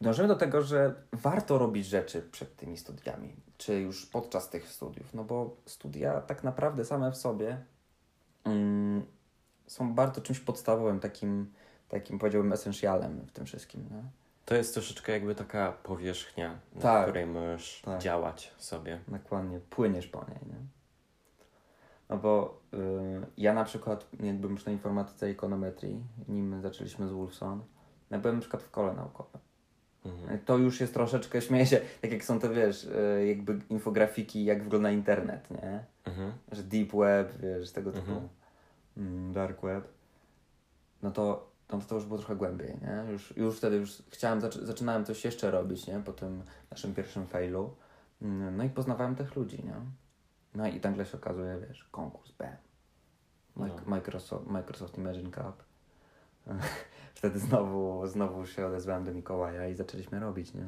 dążymy 0.00 0.28
do 0.28 0.36
tego, 0.36 0.62
że 0.62 0.94
warto 1.12 1.58
robić 1.58 1.86
rzeczy 1.86 2.22
przed 2.22 2.56
tymi 2.56 2.76
studiami, 2.76 3.36
czy 3.58 3.80
już 3.80 4.06
podczas 4.06 4.50
tych 4.50 4.68
studiów, 4.68 5.14
no 5.14 5.24
bo 5.24 5.56
studia 5.66 6.20
tak 6.20 6.44
naprawdę 6.44 6.84
same 6.84 7.12
w 7.12 7.16
sobie 7.16 7.64
mm, 8.44 9.06
są 9.66 9.94
bardzo 9.94 10.20
czymś 10.20 10.40
podstawowym, 10.40 11.00
takim, 11.00 11.52
takim 11.88 12.18
powiedziałbym 12.18 12.52
essentialem 12.52 13.20
w 13.26 13.32
tym 13.32 13.46
wszystkim. 13.46 13.82
Nie? 13.90 14.02
To 14.50 14.56
jest 14.56 14.74
troszeczkę 14.74 15.12
jakby 15.12 15.34
taka 15.34 15.72
powierzchnia, 15.72 16.58
na 16.74 16.80
Tak. 16.80 17.04
której 17.06 17.26
możesz 17.26 17.82
Tak. 17.84 18.00
działać 18.00 18.54
sobie. 18.58 19.00
Dokładnie, 19.08 19.60
płyniesz 19.70 20.06
po 20.06 20.18
niej, 20.18 20.38
nie? 20.46 20.54
No 22.08 22.16
bo 22.18 22.60
y, 22.74 22.78
ja 23.36 23.54
na 23.54 23.64
przykład, 23.64 24.06
jak 24.20 24.36
byłem 24.36 24.54
już 24.54 24.64
na 24.64 24.72
informatyce 24.72 25.28
i 25.28 25.32
ekonometrii, 25.32 26.04
nim 26.28 26.62
zaczęliśmy 26.62 27.08
z 27.08 27.12
Wolfson, 27.12 27.62
ja 28.10 28.18
byłem 28.18 28.34
na 28.36 28.40
przykład 28.40 28.62
w 28.62 28.70
kole 28.70 28.92
naukowym. 28.94 29.40
Mhm. 30.04 30.38
To 30.44 30.58
już 30.58 30.80
jest 30.80 30.94
troszeczkę, 30.94 31.42
śmieję 31.46 31.66
się, 31.66 31.80
tak 32.00 32.12
jak 32.12 32.24
są 32.24 32.38
te, 32.40 32.48
wiesz, 32.48 32.84
y, 32.84 33.26
jakby 33.26 33.58
infografiki, 33.68 34.44
jak 34.44 34.62
wygląda 34.62 34.90
internet, 34.90 35.50
nie? 35.50 35.84
Mhm. 36.04 36.32
Że 36.52 36.62
deep 36.62 36.92
web, 36.92 37.32
wiesz, 37.38 37.72
tego 37.72 37.92
typu 37.92 38.10
Mhm. 38.10 38.28
mm, 38.96 39.32
dark 39.32 39.60
web. 39.62 39.88
No 41.02 41.10
to, 41.10 41.49
no 41.72 41.78
to 41.78 41.86
to 41.86 41.94
już 41.94 42.04
było 42.04 42.18
trochę 42.18 42.36
głębiej, 42.36 42.74
nie? 42.82 43.12
Już, 43.12 43.36
już 43.36 43.56
wtedy 43.56 43.76
już 43.76 44.02
chciałem, 44.10 44.40
zaczy, 44.40 44.66
zaczynałem 44.66 45.04
coś 45.04 45.24
jeszcze 45.24 45.50
robić, 45.50 45.86
nie? 45.86 46.00
Po 46.00 46.12
tym 46.12 46.42
naszym 46.70 46.94
pierwszym 46.94 47.26
failu. 47.26 47.74
Mm, 48.22 48.56
No 48.56 48.64
i 48.64 48.68
poznawałem 48.70 49.14
tych 49.16 49.36
ludzi, 49.36 49.64
nie? 49.64 49.74
No 50.54 50.66
i 50.68 50.80
nagle 50.80 51.06
się 51.06 51.16
okazuje, 51.18 51.58
wiesz, 51.68 51.84
konkurs, 51.84 52.32
bam. 52.32 52.48
Mik- 53.56 53.68
No. 53.76 53.82
Microsoft, 53.86 54.46
Microsoft 54.46 54.98
Imagine 54.98 55.30
Cup. 55.30 55.62
Wtedy 57.14 57.38
znowu, 57.38 58.06
znowu 58.06 58.46
się 58.46 58.66
odezwałem 58.66 59.04
do 59.04 59.12
Mikołaja 59.14 59.68
i 59.68 59.74
zaczęliśmy 59.74 60.20
robić, 60.20 60.54
nie? 60.54 60.64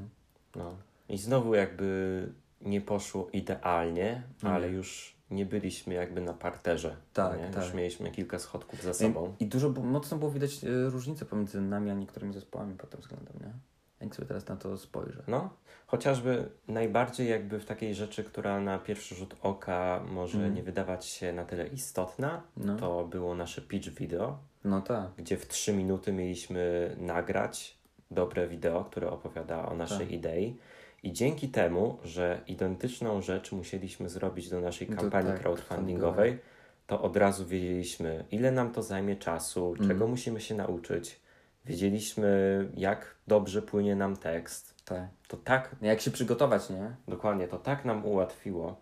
No. 0.57 0.77
I 1.09 1.19
znowu 1.19 1.55
jakby 1.55 2.29
nie 2.61 2.81
poszło 2.81 3.29
idealnie, 3.33 4.23
Mhm. 4.35 4.55
ale 4.55 4.69
już 4.69 5.17
nie 5.33 5.47
byliśmy 5.47 5.95
jakby 5.95 6.21
na 6.21 6.35
parterze. 6.35 6.97
Tak, 7.12 7.38
nie? 7.38 7.49
tak. 7.51 7.64
Już 7.64 7.75
mieliśmy 7.75 8.11
kilka 8.11 8.38
schodków 8.38 8.83
za 8.83 8.95
sobą. 8.95 9.35
I, 9.40 9.45
i 9.45 9.47
dużo, 9.47 9.68
mocno 9.71 10.18
było 10.18 10.31
widać 10.31 10.64
y, 10.64 10.90
różnicę 10.90 11.25
pomiędzy 11.25 11.61
nami 11.61 11.90
a 11.90 11.95
niektórymi 11.95 12.35
zespołami 12.35 12.75
pod 12.75 12.90
tym 12.90 13.01
względem, 13.01 13.35
nie? 13.40 13.53
Jak 14.01 14.14
sobie 14.16 14.29
teraz 14.29 14.49
na 14.49 14.57
to 14.57 14.79
spojrzę. 14.79 15.23
No, 15.29 15.51
chociażby 15.87 16.49
najbardziej 16.68 17.31
jakby 17.31 17.61
w 17.61 17.64
takiej 17.64 17.95
rzeczy, 17.95 18.25
która 18.25 18.61
na 18.61 18.79
pierwszy 18.79 19.14
rzut 19.14 19.37
oka 19.42 20.03
może 20.11 20.37
Mhm. 20.38 20.55
nie 20.55 20.62
wydawać 20.62 21.05
się 21.07 21.33
na 21.33 21.45
tyle 21.45 21.66
istotna, 21.66 22.42
No, 22.57 22.77
to 22.77 23.05
było 23.05 23.35
nasze 23.35 23.62
pitch 23.62 23.88
video, 23.88 24.38
no 24.64 24.81
tak. 24.81 25.11
gdzie 25.16 25.37
w 25.37 25.47
3 25.49 25.73
minuty 25.73 26.12
mieliśmy 26.12 26.95
nagrać 27.01 27.79
dobre 28.11 28.49
wideo, 28.49 28.85
które 28.85 29.11
opowiada 29.11 29.66
o 29.68 29.77
naszej 29.77 29.99
Tak. 29.99 30.11
idei. 30.12 30.57
I 31.03 31.12
dzięki 31.12 31.49
temu, 31.49 31.99
że 32.05 32.41
identyczną 32.47 33.23
rzecz 33.23 33.53
musieliśmy 33.53 34.09
zrobić 34.09 34.49
do 34.49 34.61
naszej 34.61 34.88
Do- 34.88 34.97
kampanii 34.97 35.33
tak, 35.33 35.41
crowdfundingowej, 35.41 36.38
to 36.87 37.03
od 37.03 37.17
razu 37.17 37.47
wiedzieliśmy, 37.47 38.25
ile 38.31 38.51
nam 38.53 38.73
to 38.73 38.83
zajmie 38.83 39.17
czasu, 39.17 39.71
Mhm. 39.71 39.88
czego 39.88 40.07
musimy 40.09 40.41
się 40.41 40.55
nauczyć. 40.55 41.21
Wiedzieliśmy, 41.65 42.29
jak 42.77 43.15
dobrze 43.27 43.62
płynie 43.62 43.97
nam 43.97 44.17
tekst. 44.17 44.75
Tak. 44.85 45.09
To 45.29 45.37
tak, 45.37 45.77
No 45.81 45.87
Jak 45.88 46.01
się 46.01 46.11
przygotować, 46.11 46.71
nie? 46.71 46.97
dokładnie, 47.09 47.49
to 47.49 47.59
tak 47.59 47.85
nam 47.85 48.07
ułatwiło. 48.07 48.81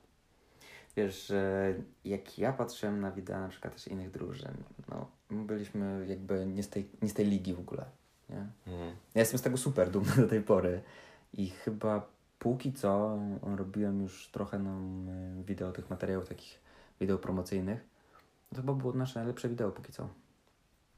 Wiesz, 0.97 1.27
że 1.27 1.75
jak 2.05 2.39
ja 2.39 2.53
patrzyłem 2.53 3.01
na 3.01 3.11
wideo 3.11 3.41
na 3.41 3.49
przykład 3.49 3.75
też 3.75 3.89
innych 3.89 4.11
drużyn, 4.11 4.55
no 4.89 5.11
my 5.31 5.45
byliśmy 5.45 6.07
jakby 6.09 6.47
nie 6.47 6.63
z 6.63 6.69
tej, 6.69 6.89
nie 7.03 7.09
z 7.09 7.15
tej 7.15 7.27
ligi 7.27 7.55
w 7.55 7.59
ogóle, 7.61 7.85
nie? 8.31 8.47
Mhm. 8.67 8.89
Ja 9.15 9.21
jestem 9.21 9.39
z 9.39 9.43
tego 9.43 9.57
super 9.57 9.91
dumny 9.91 10.13
do 10.17 10.29
tej 10.29 10.41
pory 10.43 10.83
i 11.33 11.51
chyba 11.51 12.07
póki 12.39 12.73
co 12.73 13.19
robiłem 13.57 14.03
już 14.03 14.29
trochę 14.29 14.59
nam 14.59 15.09
y, 15.09 15.45
wideo 15.45 15.73
tych 15.73 15.91
materiałów 15.91 16.29
takich 16.29 16.61
wideo 17.01 17.19
promocyjnych. 17.19 17.85
To 18.51 18.57
chyba 18.57 18.73
było 18.73 18.93
nasze 18.93 19.19
najlepsze 19.19 19.49
wideo 19.49 19.71
póki 19.71 19.93
co. 19.93 20.09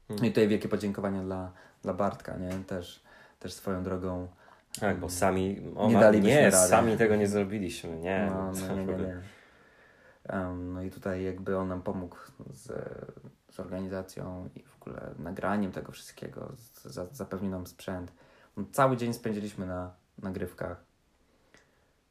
No 0.09 0.25
i 0.25 0.29
tutaj 0.29 0.47
wielkie 0.47 0.69
podziękowania 0.69 1.23
dla, 1.23 1.51
dla 1.81 1.93
Bartka, 1.93 2.37
nie? 2.37 2.49
Też, 2.49 3.03
też 3.39 3.53
swoją 3.53 3.83
drogą. 3.83 4.27
Tak, 4.79 4.99
bo 4.99 5.09
sami 5.09 5.61
o, 5.75 5.87
Nie 5.87 5.99
dalibyśmy 5.99 6.35
nie 6.41 6.49
rady. 6.49 6.67
sami 6.67 6.97
tego 6.97 7.15
nie 7.15 7.27
zrobiliśmy, 7.27 7.97
nie. 7.99 8.27
No, 8.29 8.51
no, 8.67 8.75
nie, 8.75 8.85
nie, 8.85 8.95
nie. 8.95 9.21
Em, 10.23 10.73
no 10.73 10.83
i 10.83 10.91
tutaj 10.91 11.23
jakby 11.23 11.57
on 11.57 11.67
nam 11.67 11.81
pomógł 11.81 12.17
z, 12.49 12.67
z 13.51 13.59
organizacją 13.59 14.49
i 14.55 14.63
w 14.63 14.81
ogóle 14.81 15.09
nagraniem 15.19 15.71
tego 15.71 15.91
wszystkiego, 15.91 16.51
z, 16.55 16.85
za, 16.85 17.05
zapewnił 17.11 17.51
nam 17.51 17.67
sprzęt. 17.67 18.11
No, 18.57 18.63
cały 18.71 18.97
dzień 18.97 19.13
spędziliśmy 19.13 19.65
na 19.65 19.91
nagrywkach. 20.21 20.83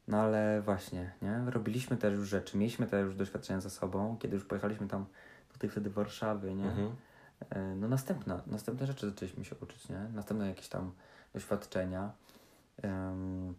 No 0.07 0.17
ale 0.21 0.61
właśnie, 0.61 1.11
nie? 1.21 1.43
Robiliśmy 1.47 1.97
też 1.97 2.13
już 2.13 2.27
rzeczy, 2.29 2.57
mieliśmy 2.57 2.87
te 2.87 2.99
już 2.99 3.15
doświadczenia 3.15 3.61
za 3.61 3.69
sobą, 3.69 4.17
kiedy 4.19 4.35
już 4.35 4.45
pojechaliśmy 4.45 4.87
tam 4.87 5.05
do 5.53 5.59
tej 5.59 5.69
wtedy 5.69 5.89
Warszawy, 5.89 6.55
nie? 6.55 6.65
Mhm. 6.65 6.95
E, 7.49 7.75
No 7.75 7.87
następna, 7.87 8.41
następne 8.47 8.87
rzeczy 8.87 9.09
zaczęliśmy 9.09 9.45
się 9.45 9.55
uczyć, 9.61 9.89
nie? 9.89 9.99
Następne 10.13 10.47
jakieś 10.47 10.67
tam 10.67 10.91
doświadczenia. 11.33 12.11
Em, 12.81 13.55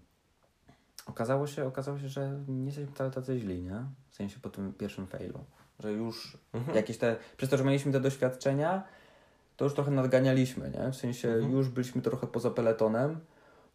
okazało, 1.06 1.46
się, 1.46 1.66
okazało 1.66 1.98
się, 1.98 2.08
że 2.08 2.40
nie 2.48 2.64
jesteśmy 2.66 2.92
wcale 2.92 3.10
tacy 3.10 3.38
źli, 3.38 3.62
nie? 3.62 3.84
W 4.10 4.14
sensie 4.14 4.40
po 4.40 4.50
tym 4.50 4.72
pierwszym 4.72 5.06
failu. 5.06 5.44
Że 5.80 5.92
już 5.92 6.38
Mhm. 6.52 6.76
jakieś 6.76 6.98
te, 6.98 7.16
przez 7.36 7.50
to, 7.50 7.56
że 7.56 7.64
mieliśmy 7.64 7.92
te 7.92 8.00
doświadczenia, 8.00 8.84
to 9.56 9.64
już 9.64 9.74
trochę 9.74 9.90
nadganialiśmy, 9.90 10.70
nie? 10.70 10.92
W 10.92 10.96
sensie 10.96 11.28
Mhm. 11.28 11.52
już 11.52 11.68
byliśmy 11.68 12.02
trochę 12.02 12.26
poza 12.26 12.50
peletonem. 12.50 13.20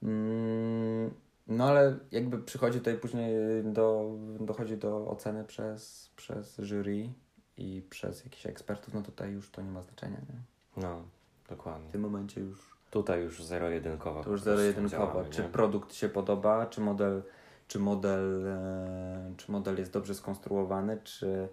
Mm, 0.04 1.14
no 1.48 1.64
ale 1.70 1.98
jakby 2.12 2.38
przychodzi 2.40 2.78
tutaj 2.80 2.98
później 2.98 3.34
do, 3.64 4.12
dochodzi 4.40 4.78
do 4.78 5.08
oceny 5.08 5.44
przez, 5.44 6.12
przez 6.16 6.58
jury 6.58 7.14
i 7.58 7.82
przez 7.90 8.24
jakichś 8.24 8.46
ekspertów, 8.46 8.94
no 8.94 9.02
tutaj 9.02 9.32
już 9.32 9.52
to 9.52 9.62
nie 9.62 9.72
ma 9.72 9.82
znaczenia, 9.82 10.18
nie? 10.20 10.42
No, 10.84 11.04
W 11.46 11.50
dokładnie. 11.50 11.92
tym 11.92 12.02
momencie 12.02 12.42
już 12.42 12.80
Tutaj 12.92 13.22
już 13.24 13.44
zero-jedynkowo. 13.44 14.24
to 14.24 14.30
już 14.30 14.42
działamy, 14.88 15.30
Czy 15.30 15.42
nie? 15.44 15.50
produkt 15.50 15.94
się 15.94 16.10
podoba, 16.10 16.66
czy 16.66 16.82
model, 16.82 17.24
czy 17.68 17.80
model, 17.80 18.48
e, 18.48 19.34
czy 19.38 19.52
model 19.52 19.78
jest 19.78 19.94
dobrze 19.94 20.16
skonstruowany, 20.16 21.00
czy 21.04 21.48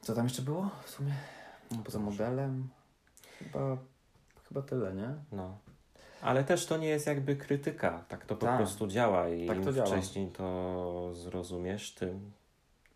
co 0.00 0.14
tam 0.14 0.24
jeszcze 0.24 0.42
było 0.42 0.70
w 0.84 0.90
sumie? 0.90 1.14
No, 1.70 1.78
Poza 1.84 1.98
modelem? 1.98 2.68
Chyba, 3.38 3.76
chyba 4.48 4.62
tyle, 4.62 4.94
nie? 4.94 5.14
No. 5.32 5.58
Ale 6.22 6.44
też 6.44 6.66
to 6.66 6.76
nie 6.76 6.88
jest 6.88 7.06
jakby 7.06 7.36
krytyka, 7.36 8.04
tak 8.08 8.24
to 8.26 8.36
po 8.36 8.46
Tak. 8.46 8.56
prostu 8.56 8.86
działa 8.86 9.28
i 9.28 9.46
Tak 9.46 9.60
to 9.64 9.72
działa. 9.72 9.86
wcześniej 9.86 10.28
to 10.28 11.10
zrozumiesz, 11.14 11.94
tym, 11.94 12.30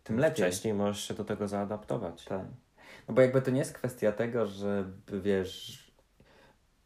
Tym 0.03 0.17
lepiej. 0.19 0.35
wcześniej 0.35 0.73
możesz 0.73 1.07
się 1.07 1.13
do 1.13 1.25
tego 1.25 1.47
zaadaptować. 1.47 2.25
Tak. 2.25 2.45
No 3.07 3.13
bo 3.13 3.21
jakby 3.21 3.41
to 3.41 3.51
nie 3.51 3.59
jest 3.59 3.73
kwestia 3.73 4.11
tego, 4.11 4.45
że 4.45 4.85
wiesz, 5.07 5.85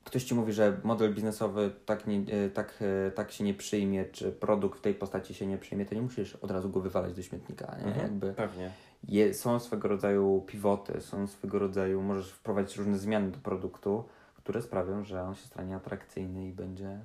ktoś 0.04 0.23
ci 0.23 0.36
mówi, 0.36 0.54
że 0.54 0.78
model 0.84 1.13
biznesowy 1.13 1.71
tak, 1.86 2.08
nie, 2.08 2.17
e, 2.45 2.49
tak, 2.49 2.80
e, 3.08 3.12
tak 3.12 3.32
się 3.32 3.43
nie 3.43 3.54
przyjmie, 3.54 4.06
czy 4.06 4.32
produkt 4.32 4.80
w 4.80 4.82
tej 4.82 4.93
postaci 4.95 5.34
się 5.34 5.47
nie 5.47 5.58
przyjmie, 5.58 5.86
to 5.86 5.95
nie 5.95 6.02
musisz 6.02 6.36
od 6.36 6.52
razu 6.52 6.69
go 6.69 6.80
wywalać 6.82 7.13
do 7.13 7.21
śmietnika, 7.21 7.75
nie? 7.80 7.86
Mhm, 7.86 7.97
Jakby 8.06 8.34
Pewnie. 8.34 8.71
je, 9.04 9.34
są 9.34 9.60
swego 9.60 9.88
rodzaju 9.88 10.43
pivoty, 10.47 11.02
są 11.02 11.28
swego 11.28 11.60
rodzaju, 11.60 12.02
możesz 12.02 12.32
wprowadzić 12.32 12.78
różne 12.78 12.97
zmiany 12.97 13.32
do 13.32 13.38
produktu, 13.39 14.04
które 14.49 14.62
sprawią, 14.62 15.03
że 15.03 15.23
on 15.23 15.35
się 15.35 15.47
stanie 15.47 15.75
atrakcyjny 15.75 16.47
i 16.47 16.51
będzie 16.51 16.99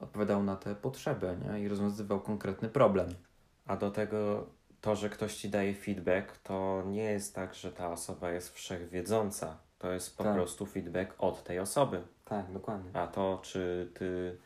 odpowiadał 0.00 0.42
na 0.42 0.56
te 0.56 0.74
potrzeby, 0.74 1.36
nie? 1.48 1.60
I 1.60 1.68
rozwiązywał 1.68 2.20
konkretny 2.20 2.68
problem. 2.68 3.08
A 3.66 3.76
do 3.76 3.90
tego 3.90 4.46
to, 4.80 4.96
że 4.96 5.10
ktoś 5.10 5.34
ci 5.36 5.50
daje 5.50 5.74
feedback, 5.74 6.36
to 6.38 6.82
nie 6.86 7.02
jest 7.04 7.34
tak, 7.34 7.54
że 7.54 7.72
ta 7.72 7.90
osoba 7.90 8.30
jest 8.30 8.54
wszechwiedząca. 8.54 9.56
To 9.78 9.92
jest 9.92 10.16
po 10.16 10.24
Tak. 10.24 10.34
prostu 10.34 10.66
feedback 10.66 11.14
od 11.18 11.44
tej 11.44 11.58
osoby. 11.60 12.02
Tak, 12.24 12.52
dokładnie. 12.52 12.90
A 13.00 13.06
to, 13.06 13.38
czy 13.42 13.90
ty 13.94 14.38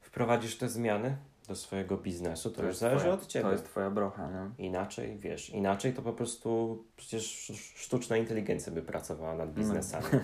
wprowadzisz 0.00 0.58
te 0.58 0.68
zmiany 0.68 1.16
do 1.48 1.56
swojego 1.56 1.96
biznesu, 1.96 2.50
to, 2.50 2.60
już 2.62 2.68
jest 2.68 2.80
zależy 2.80 3.00
twoja, 3.00 3.14
od 3.14 3.26
ciebie. 3.26 3.44
To 3.44 3.52
jest 3.52 3.64
twoja 3.64 3.90
brocha, 3.90 4.28
nie? 4.30 4.64
Inaczej, 4.66 5.18
wiesz, 5.18 5.50
inaczej 5.50 5.92
to 5.94 6.02
po 6.02 6.12
prostu 6.12 6.84
przecież 6.96 7.50
sz- 7.50 7.78
sztuczna 7.78 8.16
inteligencja 8.16 8.72
by 8.72 8.82
pracowała 8.82 9.34
nad 9.34 9.52
biznesami 9.54 10.06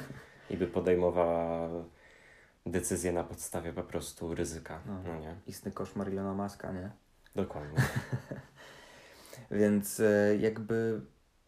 i 0.52 0.56
by 0.56 0.66
podejmowała 0.66 1.68
decyzje 2.66 3.12
na 3.12 3.24
podstawie 3.24 3.72
po 3.72 3.82
prostu 3.82 4.34
ryzyka. 4.34 4.80
No. 4.86 5.02
No, 5.04 5.20
nie? 5.20 5.36
Istny 5.46 5.72
koszmar 5.72 6.12
Ilona 6.12 6.34
Maska, 6.34 6.72
nie? 6.72 6.90
Dokładnie. 7.34 7.78
Więc 9.50 10.00
e, 10.00 10.36
jakby 10.36 11.00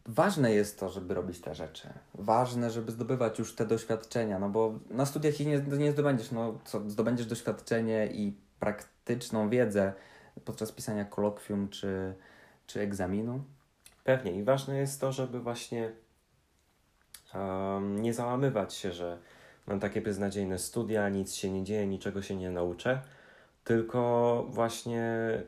ważne 0.07 0.55
jest 0.55 0.81
to, 0.81 0.89
żeby 0.89 1.15
robić 1.15 1.41
te 1.41 1.55
rzeczy. 1.55 1.89
Ważne, 2.15 2.71
żeby 2.71 2.93
zdobywać 2.93 3.39
już 3.39 3.55
te 3.55 3.67
doświadczenia, 3.67 4.39
no 4.39 4.49
bo 4.49 4.79
na 4.91 5.07
studiach 5.07 5.41
ich 5.41 5.47
nie, 5.47 5.79
nie 5.79 5.93
zdobędziesz. 5.93 6.31
No, 6.31 6.59
co, 6.65 6.91
zdobędziesz 6.91 7.27
doświadczenie 7.27 8.07
i 8.07 8.37
praktyczną 8.61 9.51
wiedzę 9.51 9.93
podczas 10.45 10.73
pisania 10.73 11.05
kolokwium 11.05 11.69
czy, 11.69 12.15
czy 12.67 12.81
egzaminu. 12.81 13.45
Pewnie 14.05 14.33
i 14.33 14.43
ważne 14.43 14.79
jest 14.79 15.01
to, 15.01 15.13
żeby 15.13 15.41
właśnie 15.41 15.93
um, 17.35 18.03
nie 18.03 18.15
załamywać 18.15 18.75
się, 18.75 18.93
że 18.93 19.19
mam 19.67 19.81
takie 19.81 20.01
beznadziejne 20.01 20.59
studia, 20.59 21.09
nic 21.09 21.35
się 21.35 21.51
nie 21.51 21.65
dzieje, 21.65 21.87
niczego 21.87 22.23
się 22.23 22.37
nie 22.37 22.51
nauczę, 22.51 23.01
tylko 23.65 24.45
właśnie 24.49 25.03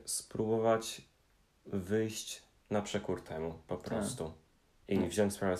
spróbować 0.04 1.02
wyjść 1.66 2.42
na 2.70 2.82
przekór 2.82 3.22
temu 3.22 3.54
po 3.66 3.76
Tak. 3.76 3.84
prostu 3.86 4.32
i 4.88 4.98
wziąć 5.08 5.34
sprawę 5.34 5.56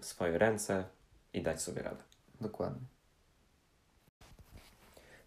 w 0.00 0.04
swoje 0.06 0.38
ręce 0.38 0.84
i 1.32 1.42
dać 1.42 1.62
sobie 1.62 1.82
radę. 1.82 2.02
Dokładnie. 2.40 2.80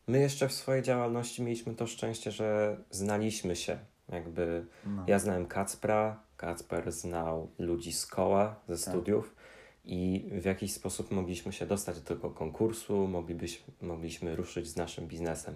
My 0.08 0.20
jeszcze 0.20 0.48
w 0.48 0.54
swojej 0.54 0.84
działalności 0.84 1.44
mieliśmy 1.44 1.76
to 1.76 1.88
szczęście, 1.88 2.32
że 2.32 2.78
znaliśmy 2.90 3.56
się. 3.56 3.78
Jakby 4.10 4.66
No. 4.86 5.04
ja 5.08 5.20
znałem 5.20 5.46
Kacpra, 5.46 6.20
Kacper 6.38 6.92
znał 6.92 7.50
ludzi 7.60 7.94
z 7.94 8.06
koła, 8.06 8.56
ze 8.68 8.78
studiów 8.78 9.36
i 9.86 10.30
w 10.42 10.46
jakiś 10.46 10.74
sposób 10.74 11.12
mogliśmy 11.12 11.54
się 11.54 11.66
dostać 11.66 12.00
do 12.00 12.16
tego 12.16 12.30
konkursu, 12.30 13.08
moglibyś, 13.08 13.64
mogliśmy 13.82 14.36
ruszyć 14.36 14.68
z 14.68 14.76
naszym 14.76 15.08
biznesem. 15.08 15.56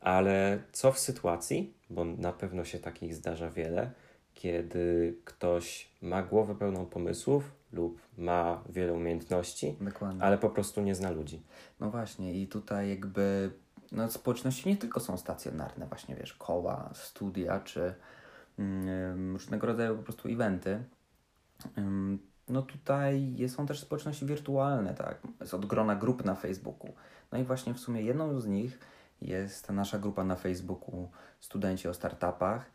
Ale 0.00 0.62
co 0.72 0.92
w 0.92 0.98
sytuacji, 0.98 1.74
bo 1.90 2.04
na 2.04 2.32
pewno 2.32 2.64
się 2.64 2.78
takich 2.78 3.14
zdarza 3.14 3.50
wiele, 3.50 3.90
kiedy 4.34 5.16
ktoś 5.24 5.88
ma 6.02 6.22
głowę 6.22 6.54
pełną 6.54 6.86
pomysłów 6.86 7.52
lub 7.72 8.00
ma 8.18 8.64
wiele 8.68 8.92
umiejętności, 8.92 9.76
Dokładnie. 9.80 10.22
ale 10.22 10.38
po 10.38 10.50
prostu 10.50 10.82
nie 10.82 10.94
zna 10.94 11.10
ludzi. 11.10 11.42
No 11.80 11.90
właśnie, 11.90 12.34
i 12.42 12.46
tutaj 12.46 12.88
jakby 12.88 13.50
no, 13.92 14.10
społeczności 14.10 14.68
nie 14.68 14.76
tylko 14.76 15.00
są 15.00 15.16
stacjonarne, 15.16 15.86
właśnie 15.86 16.14
wiesz, 16.14 16.32
koła, 16.32 16.90
studia 16.94 17.60
czy 17.60 17.94
mm, 18.58 19.32
różnego 19.32 19.66
rodzaju 19.66 19.96
po 19.96 20.02
prostu 20.02 20.28
eventy. 20.28 20.84
Ym, 21.78 22.18
No 22.48 22.62
tutaj 22.62 23.36
są 23.48 23.66
też 23.66 23.80
społeczności 23.80 24.26
wirtualne, 24.26 24.94
tak? 24.94 25.18
Jest 25.40 25.54
od 25.54 25.66
grona 25.66 25.96
grup 25.96 26.24
na 26.24 26.34
Facebooku. 26.34 26.94
No 27.32 27.38
i 27.38 27.44
właśnie 27.44 27.74
w 27.74 27.78
sumie 27.78 28.02
jedną 28.02 28.40
z 28.40 28.46
nich 28.46 28.78
jest 29.20 29.70
nasza 29.70 29.98
grupa 29.98 30.24
na 30.24 30.36
Facebooku 30.36 31.08
Studenci 31.40 31.88
o 31.88 31.94
Startupach. 31.94 32.70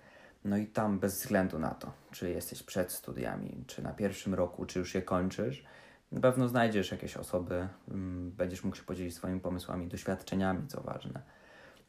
No 0.46 0.58
i 0.58 0.68
tam 0.68 1.00
bez 1.00 1.22
względu 1.22 1.60
na 1.60 1.70
to, 1.70 1.92
czy 2.12 2.30
jesteś 2.30 2.64
przed 2.64 2.92
studiami, 2.92 3.64
czy 3.68 3.84
na 3.84 3.94
pierwszym 3.94 4.34
roku, 4.34 4.66
czy 4.66 4.80
już 4.80 4.96
je 4.96 5.02
kończysz, 5.02 5.66
na 6.12 6.22
pewno 6.22 6.48
znajdziesz 6.48 6.92
jakieś 6.92 7.18
osoby, 7.18 7.68
ym, 7.92 8.32
będziesz 8.38 8.64
mógł 8.64 8.78
się 8.78 8.84
podzielić 8.84 9.16
swoimi 9.16 9.40
pomysłami, 9.40 9.88
doświadczeniami, 9.88 10.68
co 10.68 10.82
ważne. 10.82 11.22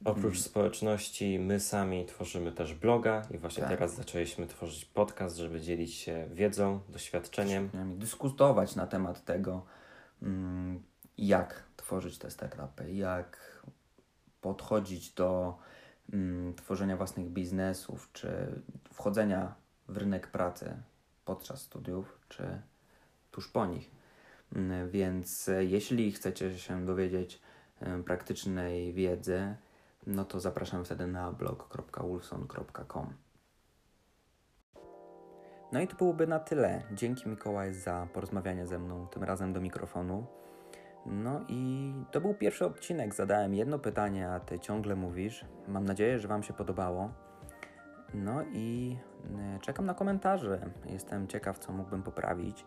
Oprócz 0.05 0.39
społeczności, 0.41 1.39
my 1.39 1.61
sami 1.61 2.07
tworzymy 2.07 2.53
też 2.53 2.75
bloga 2.75 3.23
i 3.31 3.39
właśnie 3.39 3.63
Tak. 3.63 3.71
teraz 3.73 3.95
zaczęliśmy 3.95 4.47
tworzyć 4.47 4.85
podcast, 4.85 5.37
żeby 5.37 5.61
dzielić 5.61 5.95
się 5.95 6.29
wiedzą, 6.33 6.81
doświadczeniem. 6.89 7.71
Dyskutować 7.97 8.77
na 8.77 8.87
temat 8.87 9.25
tego, 9.25 9.65
ym, 10.23 10.83
jak 11.19 11.63
tworzyć 11.77 12.19
te 12.19 12.31
startupy, 12.31 12.93
jak 12.93 13.63
podchodzić 14.41 15.11
do 15.13 15.59
ym, 16.15 16.55
tworzenia 16.57 16.97
własnych 16.97 17.29
biznesów, 17.29 18.11
czy 18.13 18.29
wchodzenia 18.93 19.55
w 19.89 19.97
rynek 19.97 20.27
pracy 20.27 20.77
podczas 21.25 21.61
studiów, 21.61 22.19
czy 22.29 22.63
tuż 23.31 23.49
po 23.49 23.67
nich. 23.67 23.91
Ym, 24.57 24.91
Więc 24.91 25.49
e, 25.49 25.65
jeśli 25.65 26.13
chcecie 26.13 26.59
się 26.59 26.87
dowiedzieć 26.87 27.41
em, 27.81 28.05
praktycznej 28.05 28.93
wiedzy, 28.93 29.57
no 30.09 30.25
to 30.25 30.41
zapraszam 30.41 30.85
wtedy 30.85 31.07
na 31.07 31.33
blog.wilson.com. 31.33 33.15
No 35.73 35.81
i 35.81 35.89
to 35.89 35.97
byłoby 35.97 36.27
na 36.27 36.39
tyle. 36.39 36.83
Dzięki 36.93 37.29
Mikołaj 37.29 37.75
za 37.75 38.09
porozmawianie 38.13 38.67
ze 38.67 38.79
mną, 38.79 39.07
tym 39.07 39.25
razem 39.25 39.53
do 39.53 39.61
mikrofonu. 39.61 40.27
No 41.07 41.41
i 41.49 41.93
to 42.11 42.21
był 42.21 42.35
pierwszy 42.35 42.67
odcinek. 42.67 43.15
Zadałem 43.15 43.55
jedno 43.55 43.79
pytanie, 43.79 44.31
a 44.31 44.41
ty 44.41 44.59
ciągle 44.59 44.97
mówisz. 44.97 45.45
Mam 45.69 45.85
nadzieję, 45.85 46.19
że 46.19 46.29
Wam 46.29 46.43
się 46.43 46.53
podobało. 46.53 47.11
No 48.15 48.43
i 48.53 48.97
y, 49.57 49.61
czekam 49.61 49.87
na 49.87 49.95
komentarze. 49.95 50.71
Jestem 50.87 51.27
ciekaw, 51.27 51.59
co 51.59 51.73
mógłbym 51.73 52.03
poprawić. 52.03 52.67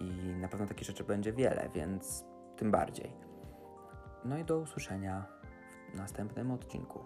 I 0.00 0.34
na 0.40 0.48
pewno 0.48 0.66
takich 0.66 0.86
rzeczy 0.86 1.04
będzie 1.04 1.32
wiele, 1.32 1.68
więc 1.74 2.24
tym 2.56 2.70
bardziej. 2.70 3.12
No 4.24 4.38
i 4.38 4.44
do 4.44 4.58
usłyszenia 4.58 5.35
następnym 5.96 6.50
odcinku. 6.50 6.98